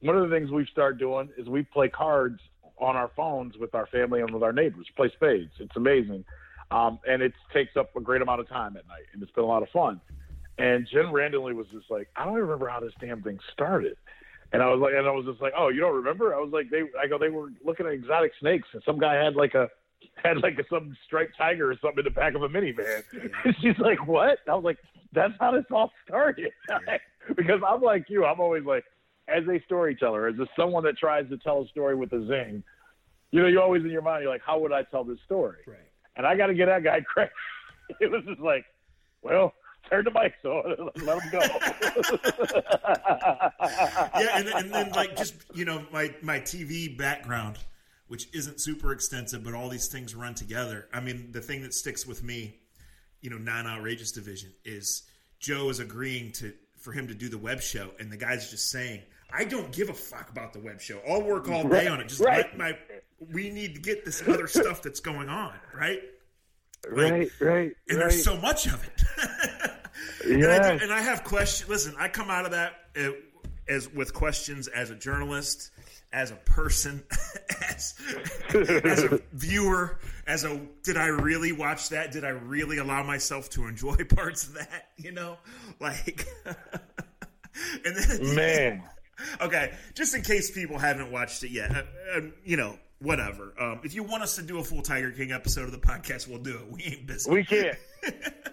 [0.00, 2.40] one of the things we've started doing is we play cards
[2.78, 4.86] on our phones with our family and with our neighbors.
[4.96, 5.52] Play spades.
[5.58, 6.24] It's amazing,
[6.70, 9.44] um, and it takes up a great amount of time at night, and it's been
[9.44, 10.00] a lot of fun.
[10.58, 13.96] And Jen randomly was just like, I don't even remember how this damn thing started.
[14.52, 16.34] And I was like, and I was just like, oh, you don't remember?
[16.34, 19.14] I was like, they, I go, they were looking at exotic snakes, and some guy
[19.14, 19.68] had like a
[20.22, 23.02] had like a, some striped tiger or something in the back of a minivan.
[23.60, 24.38] She's like, what?
[24.48, 24.78] I was like,
[25.12, 26.52] that's how this all started.
[27.36, 28.84] because I'm like you, I'm always like,
[29.28, 32.62] as a storyteller, as a someone that tries to tell a story with a zing,
[33.32, 35.58] you know, you're always in your mind, you're like, how would I tell this story?
[35.66, 35.78] Right.
[36.16, 37.32] And I got to get that guy credit.
[38.00, 38.64] It was just like,
[39.22, 39.52] well,
[39.88, 41.40] turn the mics on, let him go.
[44.20, 47.58] yeah, and, and then like just you know my my TV background,
[48.08, 50.88] which isn't super extensive, but all these things run together.
[50.92, 52.60] I mean, the thing that sticks with me
[53.20, 55.02] you know non outrageous division is
[55.40, 58.70] Joe is agreeing to for him to do the web show, and the guy's just
[58.70, 59.02] saying,
[59.32, 61.00] "I don't give a fuck about the web show.
[61.08, 62.08] I'll work all day on it.
[62.08, 62.46] Just right.
[62.46, 62.78] let my
[63.32, 66.00] we need to get this other stuff that's going on, right?"
[66.88, 68.10] Like, right, right, and right.
[68.10, 69.02] there's so much of it.
[70.24, 70.34] yeah.
[70.34, 71.68] and, I, and I have questions.
[71.68, 73.10] Listen, I come out of that uh,
[73.68, 75.70] as with questions as a journalist,
[76.12, 77.02] as a person,
[77.68, 77.94] as,
[78.54, 82.12] as a viewer, as a did I really watch that?
[82.12, 84.88] Did I really allow myself to enjoy parts of that?
[84.96, 85.38] You know,
[85.80, 88.82] like, and then man,
[89.40, 91.82] okay, just in case people haven't watched it yet, uh,
[92.16, 93.52] uh, you know, whatever.
[93.60, 96.28] Um, if you want us to do a full Tiger King episode of the podcast,
[96.28, 96.72] we'll do it.
[96.72, 97.30] We ain't busy.
[97.30, 97.76] We can't.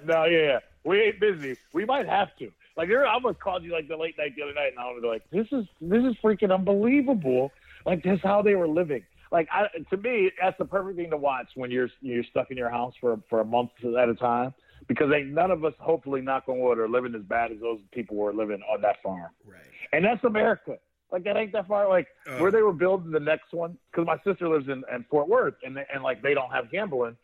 [0.05, 1.55] no, yeah, we ain't busy.
[1.71, 2.51] We might have to.
[2.75, 5.03] Like I almost called you like the late night the other night, and I was
[5.05, 7.51] like, "This is this is freaking unbelievable!"
[7.85, 9.03] Like that's how they were living.
[9.31, 12.57] Like I, to me, that's the perfect thing to watch when you're you're stuck in
[12.57, 14.53] your house for for a month at a time,
[14.87, 17.79] because ain't none of us, hopefully, knock on wood, are living as bad as those
[17.91, 19.29] people were living on that farm.
[19.45, 19.61] Right.
[19.91, 20.77] And that's America.
[21.11, 21.87] Like that ain't that far.
[21.87, 25.05] Like uh, where they were building the next one, because my sister lives in, in
[25.11, 27.15] Fort Worth, and they, and like they don't have gambling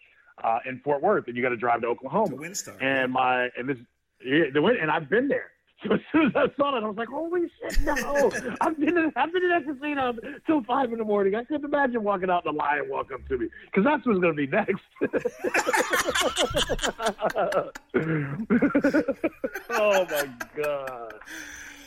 [0.43, 2.35] uh, in Fort Worth, and you got to drive to Oklahoma.
[2.35, 2.81] The WinStar.
[2.81, 3.77] And my and this
[4.23, 5.51] yeah, the win, and I've been there.
[5.87, 7.93] So as soon as I saw it, I was like, "Holy shit, no!
[8.61, 10.13] I've been in, I've been in that casino
[10.45, 11.35] till five in the morning.
[11.35, 14.05] I couldn't imagine walking out in the line and walk up to me because that's
[14.05, 14.83] what's going to be next."
[19.69, 20.29] oh my
[20.61, 21.13] god!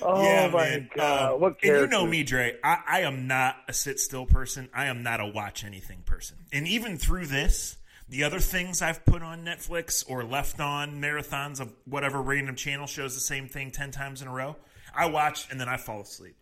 [0.00, 0.88] Oh yeah, my man.
[0.96, 1.34] god!
[1.34, 2.56] Um, what and you know me, Dre.
[2.64, 4.70] I, I am not a sit still person.
[4.74, 6.38] I am not a watch anything person.
[6.52, 7.76] And even through this,
[8.12, 12.86] the other things I've put on Netflix or left on marathons of whatever random channel
[12.86, 14.56] shows the same thing ten times in a row,
[14.94, 16.36] I watch and then I fall asleep,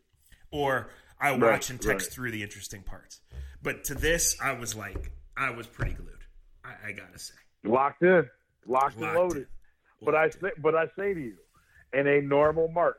[0.51, 0.91] or
[1.21, 2.13] I watch Right, and text right.
[2.15, 3.21] through the interesting parts.
[3.63, 6.09] But to this, I was like, I was pretty glued.
[6.65, 8.29] I, I gotta say, locked in,
[8.67, 9.37] locked, and loaded.
[9.39, 9.47] in.
[10.03, 11.37] But I Locked say, but I say to you,
[11.93, 12.97] in a normal March,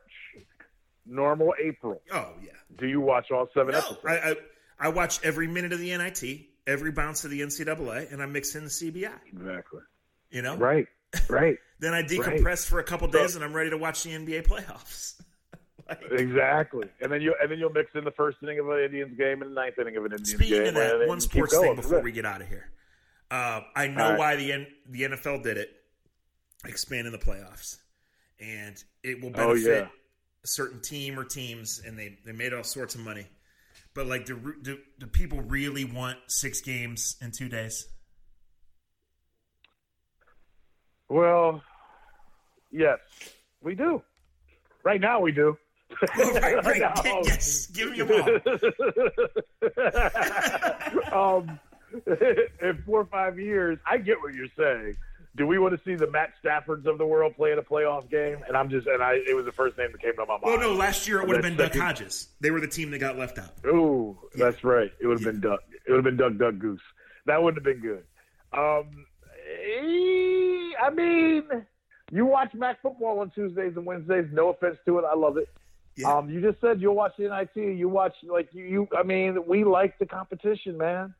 [1.04, 2.52] normal April, oh yeah.
[2.78, 4.00] do you watch all seven No, episodes?
[4.06, 4.34] I, I
[4.80, 6.22] I watch every minute of the NIT,
[6.66, 9.10] every bounce of the NCAA, and I mix in the CBI.
[9.32, 9.80] Exactly.
[10.30, 10.86] You know, Right.
[11.28, 11.58] Right.
[11.80, 15.14] then I decompress for a couple days, and I'm ready to watch the NBA playoffs.
[15.88, 16.86] Like, exactly.
[17.00, 19.42] And then you and then you'll mix in the first inning of an Indians game
[19.42, 20.68] and the ninth inning of an Indians speaking game.
[20.68, 22.70] of that, one sports thing before we get out of here.
[23.30, 24.18] Uh, I know right.
[24.18, 25.70] why the N- the NFL did it,
[26.64, 27.78] expanding the playoffs,
[28.40, 29.88] and it will Oh, benefit yeah.
[30.44, 33.26] a certain team or teams, and they they made all sorts of money.
[33.94, 37.86] But like, do, do do people really want six games in two days?
[41.08, 41.62] Well,
[42.70, 42.98] yes,
[43.60, 44.02] we do.
[44.82, 45.58] Right now, we do.
[46.16, 46.80] right, right.
[47.04, 47.20] now.
[47.24, 48.08] Yes, give me all.
[51.38, 51.60] um,
[52.62, 54.96] in four or five years, I get what you're saying.
[55.34, 58.10] Do we want to see the Matt Staffords of the world play in a playoff
[58.10, 58.38] game?
[58.46, 60.42] And I'm just, and I, it was the first name that came to my mind.
[60.44, 62.28] Well, no, last year it would have been Duck Hodges.
[62.40, 63.52] They were the team that got left out.
[63.66, 64.92] Ooh, that's right.
[65.00, 65.60] It would have been Duck.
[65.86, 66.82] It would have been Duck, Duck, Goose.
[67.24, 68.04] That wouldn't have been good.
[68.52, 69.06] Um,
[69.48, 71.44] eh, I mean,
[72.10, 74.26] you watch MAC football on Tuesdays and Wednesdays.
[74.32, 75.48] No offense to it, I love it.
[75.96, 76.12] Yeah.
[76.12, 77.76] Um, you just said you'll watch the NIT.
[77.76, 78.88] You watch like you, you.
[78.96, 81.14] I mean, we like the competition, man.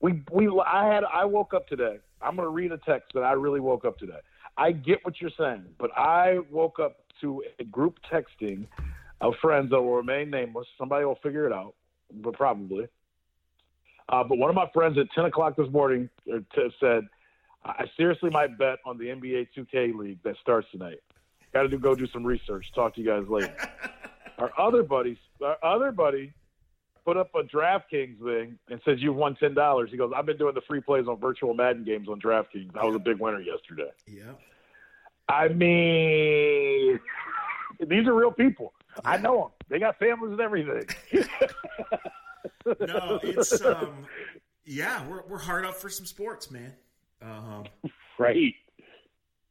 [0.00, 0.48] We we.
[0.66, 1.04] I had.
[1.04, 1.98] I woke up today.
[2.20, 4.18] I'm gonna read a text that I really woke up to today.
[4.56, 8.66] I get what you're saying, but I woke up to a group texting
[9.20, 10.66] of friends that will remain nameless.
[10.76, 11.74] Somebody will figure it out,
[12.12, 12.88] but probably.
[14.08, 17.06] Uh, but one of my friends at 10 o'clock this morning uh, t- said,
[17.64, 21.00] I seriously might bet on the NBA 2K League that starts tonight.
[21.52, 22.66] Got to do go do some research.
[22.74, 23.54] Talk to you guys later.
[24.38, 26.32] our other buddies, our other buddy,
[27.08, 29.88] put up a DraftKings thing and says you've won ten dollars.
[29.90, 32.76] He goes, I've been doing the free plays on virtual Madden games on DraftKings.
[32.76, 33.90] I was a big winner yesterday.
[34.06, 34.32] Yeah.
[35.26, 37.00] I mean,
[37.80, 38.74] these are real people.
[39.06, 39.50] I know them.
[39.70, 40.84] They got families and everything.
[42.80, 44.06] No, it's um,
[44.66, 46.74] yeah, we're we're hard up for some sports, man.
[47.22, 47.64] Um,
[48.18, 48.54] right.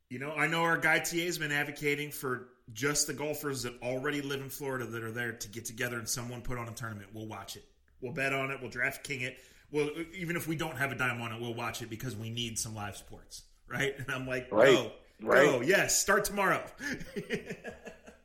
[0.10, 3.74] you know, I know our guy TA has been advocating for just the golfers that
[3.82, 6.72] already live in Florida that are there to get together and someone put on a
[6.74, 7.10] tournament.
[7.14, 7.64] We'll watch it.
[8.02, 8.60] We'll bet on it.
[8.62, 9.38] We'll draft king it.
[9.72, 12.30] Well, even if we don't have a dime on it, we'll watch it because we
[12.30, 13.96] need some live sports, right?
[13.98, 14.74] And I'm like, Right.
[14.74, 14.92] go,
[15.22, 15.46] Right.
[15.46, 16.64] go, yes, start tomorrow.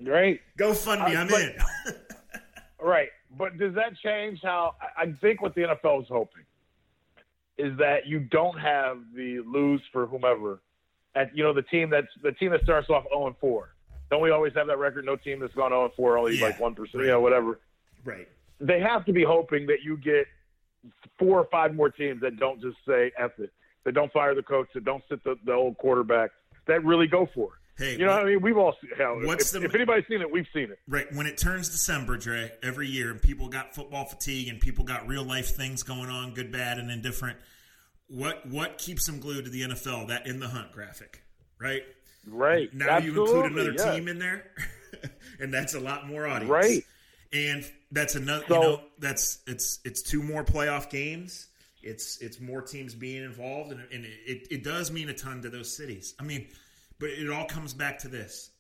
[0.04, 0.40] Right.
[0.56, 1.56] go fund me, Uh, I'm but- in.
[2.80, 3.10] Right.
[3.38, 6.42] But does that change how I I think what the NFL is hoping
[7.56, 10.60] is that you don't have the lose for whomever
[11.14, 13.71] at you know the team that's the team that starts off 0 and 4.
[14.12, 15.06] Don't we always have that record?
[15.06, 17.04] No team that's gone 0 and 4, only Yeah, like one percent, right.
[17.04, 17.58] you know, whatever.
[18.04, 18.28] right.
[18.60, 20.26] They have to be hoping that you get
[21.18, 23.50] four or five more teams that don't just say F it,
[23.84, 26.30] that don't fire the coach, that don't sit the, the old quarterback,
[26.66, 27.82] that really go for it.
[27.82, 28.42] Hey, You know what I mean?
[28.42, 29.18] We've all seen hell.
[29.24, 30.78] What's if, the- if anybody's seen it, we've seen it.
[30.86, 34.84] Right when it turns December, Dre, every year, and people got football fatigue, and people
[34.84, 37.38] got real life things going on, good, bad, and indifferent.
[38.08, 40.08] What what keeps them glued to the NFL?
[40.08, 41.22] That in the hunt graphic,
[41.58, 41.82] right?
[42.26, 42.72] Right.
[42.72, 43.92] Now you include another yeah.
[43.92, 44.44] team in there,
[45.40, 46.84] and that's a lot more audience, Right.
[47.32, 48.44] And that's another.
[48.48, 51.48] So- you know, that's it's it's two more playoff games.
[51.82, 55.50] It's it's more teams being involved, and, and it, it does mean a ton to
[55.50, 56.14] those cities.
[56.20, 56.46] I mean,
[57.00, 58.50] but it all comes back to this: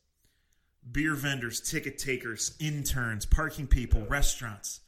[0.90, 4.80] beer vendors, ticket takers, interns, parking people, restaurants.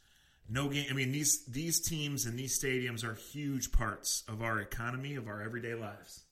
[0.49, 0.87] No game.
[0.91, 5.29] I mean these these teams and these stadiums are huge parts of our economy, of
[5.29, 6.24] our everyday lives.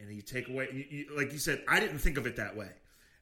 [0.00, 2.56] And you take away, you, you, like you said, I didn't think of it that
[2.56, 2.70] way.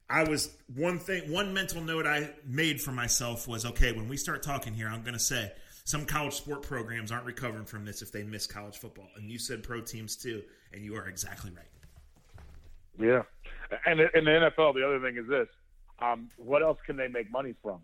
[0.09, 3.91] I was one thing, one mental note I made for myself was okay.
[3.91, 5.51] When we start talking here, I'm going to say
[5.83, 9.39] some college sport programs aren't recovering from this if they miss college football, and you
[9.39, 11.65] said pro teams too, and you are exactly right.
[12.99, 13.23] Yeah,
[13.85, 15.47] and in the NFL, the other thing is this:
[15.99, 17.79] um, what else can they make money from?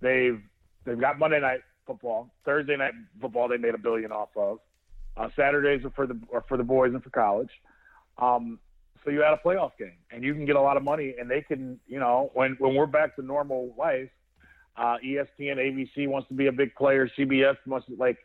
[0.00, 0.40] They've
[0.84, 3.48] they've got Monday night football, Thursday night football.
[3.48, 4.58] They made a billion off of.
[5.16, 7.50] Uh, Saturdays are for the are for the boys and for college.
[8.20, 8.58] Um,
[9.04, 11.30] So you add a playoff game, and you can get a lot of money, and
[11.30, 14.10] they can, you know, when when we're back to normal life,
[14.76, 18.18] uh, ESPN, ABC wants to be a big player, CBS must like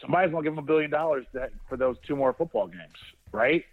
[0.00, 1.26] somebody's gonna give them a billion dollars
[1.68, 2.98] for those two more football games,
[3.32, 3.64] right?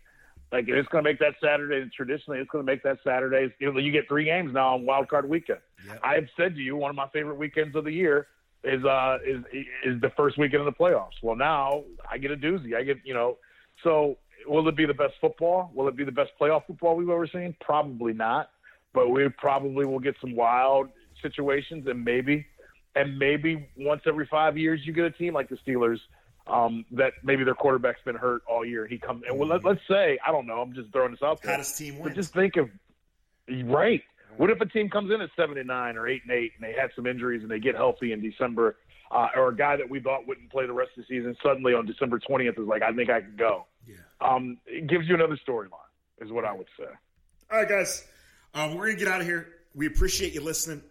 [0.51, 1.87] Like it's going to make that Saturday.
[1.95, 3.53] Traditionally, it's going to make that Saturday.
[3.59, 5.59] You, know, you get three games now on Wild Card Weekend.
[5.87, 5.99] Yep.
[6.03, 8.27] I have said to you, one of my favorite weekends of the year
[8.63, 9.43] is uh is
[9.85, 11.21] is the first weekend of the playoffs.
[11.21, 12.75] Well, now I get a doozy.
[12.75, 13.37] I get you know.
[13.83, 14.17] So
[14.47, 15.71] will it be the best football?
[15.73, 17.55] Will it be the best playoff football we've ever seen?
[17.61, 18.49] Probably not.
[18.93, 20.89] But we probably will get some wild
[21.21, 22.45] situations, and maybe,
[22.95, 25.99] and maybe once every five years you get a team like the Steelers
[26.47, 28.87] um, that maybe their quarterback's been hurt all year.
[28.87, 30.61] He comes and well, let, us say I don't know.
[30.61, 31.51] I'm just throwing this out there.
[31.51, 32.09] Hottest team wins.
[32.09, 32.69] But just think of
[33.65, 34.01] right.
[34.37, 36.67] What if a team comes in at seven and nine or eight and eight, and
[36.67, 38.77] they had some injuries and they get healthy in December,
[39.11, 41.73] uh, or a guy that we thought wouldn't play the rest of the season suddenly
[41.73, 43.65] on December twentieth is like, I think I can go.
[44.21, 45.79] Um, it gives you another storyline,
[46.19, 46.85] is what I would say.
[47.51, 48.05] All right, guys,
[48.53, 49.47] um, we're gonna get out of here.
[49.73, 50.81] We appreciate you listening.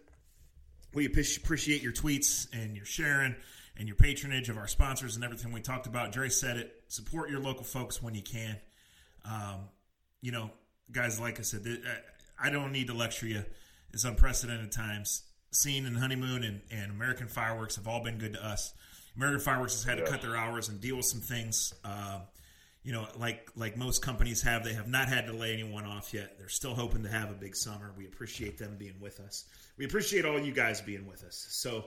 [0.93, 3.35] We appreciate your tweets and your sharing
[3.77, 6.11] and your patronage of our sponsors and everything we talked about.
[6.11, 6.83] Jerry said it.
[6.87, 8.57] Support your local folks when you can.
[9.23, 9.69] Um,
[10.21, 10.49] you know,
[10.91, 11.65] guys, like I said,
[12.41, 13.43] I don't need to lecture you.
[13.93, 15.23] It's unprecedented times.
[15.51, 18.73] Scene and Honeymoon and, and American Fireworks have all been good to us.
[19.15, 21.73] American Fireworks has had to cut their hours and deal with some things.
[21.83, 22.19] Uh,
[22.83, 26.13] you know, like like most companies have, they have not had to lay anyone off
[26.13, 26.37] yet.
[26.37, 27.93] They're still hoping to have a big summer.
[27.97, 29.45] We appreciate them being with us.
[29.77, 31.47] We appreciate all you guys being with us.
[31.49, 31.85] So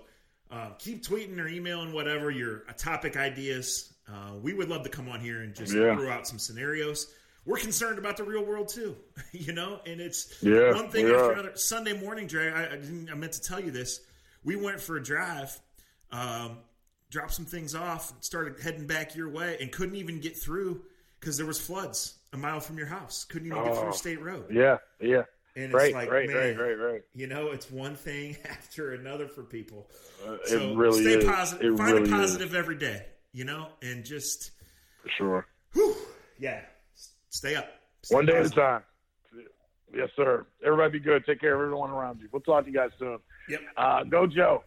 [0.51, 3.95] uh, keep tweeting or emailing whatever your uh, topic ideas.
[4.07, 5.97] Uh, we would love to come on here and just yeah.
[5.97, 7.13] throw out some scenarios.
[7.47, 8.97] We're concerned about the real world too,
[9.33, 11.53] you know, and it's yeah, one thing after another.
[11.57, 12.81] Sunday morning, Dre, I, I,
[13.11, 14.01] I, meant to tell you this.
[14.45, 15.59] We went for a drive,
[16.11, 16.59] um,
[17.13, 20.83] dropped some things off, started heading back your way, and couldn't even get through
[21.21, 23.25] because there was floods a mile from your house.
[23.25, 23.93] Couldn't even oh, get through oh.
[23.93, 24.47] state road.
[24.51, 25.23] Yeah, yeah.
[25.55, 27.03] And right, it's like, right, man, right, right, right.
[27.15, 29.91] You know, it's one thing after another for people.
[30.27, 31.25] Uh, so it really stay is.
[31.25, 31.75] positive.
[31.75, 32.55] It Find really a positive is.
[32.55, 34.53] every day, you know, and just.
[35.03, 35.47] For sure.
[35.75, 35.95] Whew,
[36.39, 36.61] yeah.
[37.29, 37.69] Stay up.
[38.03, 38.59] Stay one day positive.
[38.59, 38.83] at a time.
[39.95, 40.47] Yes, sir.
[40.65, 41.27] Everybody be good.
[41.27, 42.29] Take care of everyone around you.
[42.33, 43.19] We'll talk to you guys soon.
[43.51, 43.61] Yep.
[43.77, 44.65] Uh, go, Joe.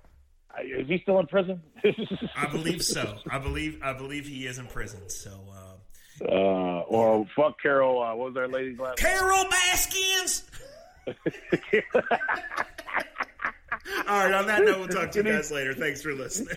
[0.61, 1.61] Is he still in prison?
[2.35, 3.17] I believe so.
[3.29, 5.09] I believe I believe he is in prison.
[5.09, 5.31] So.
[5.51, 5.75] Uh,
[6.23, 8.01] uh, well, fuck Carol.
[8.01, 8.97] Uh, what was our lady's last?
[8.97, 10.43] Carol Baskins.
[14.07, 14.33] All right.
[14.33, 15.73] On that note, we'll talk to you guys later.
[15.73, 16.55] Thanks for listening.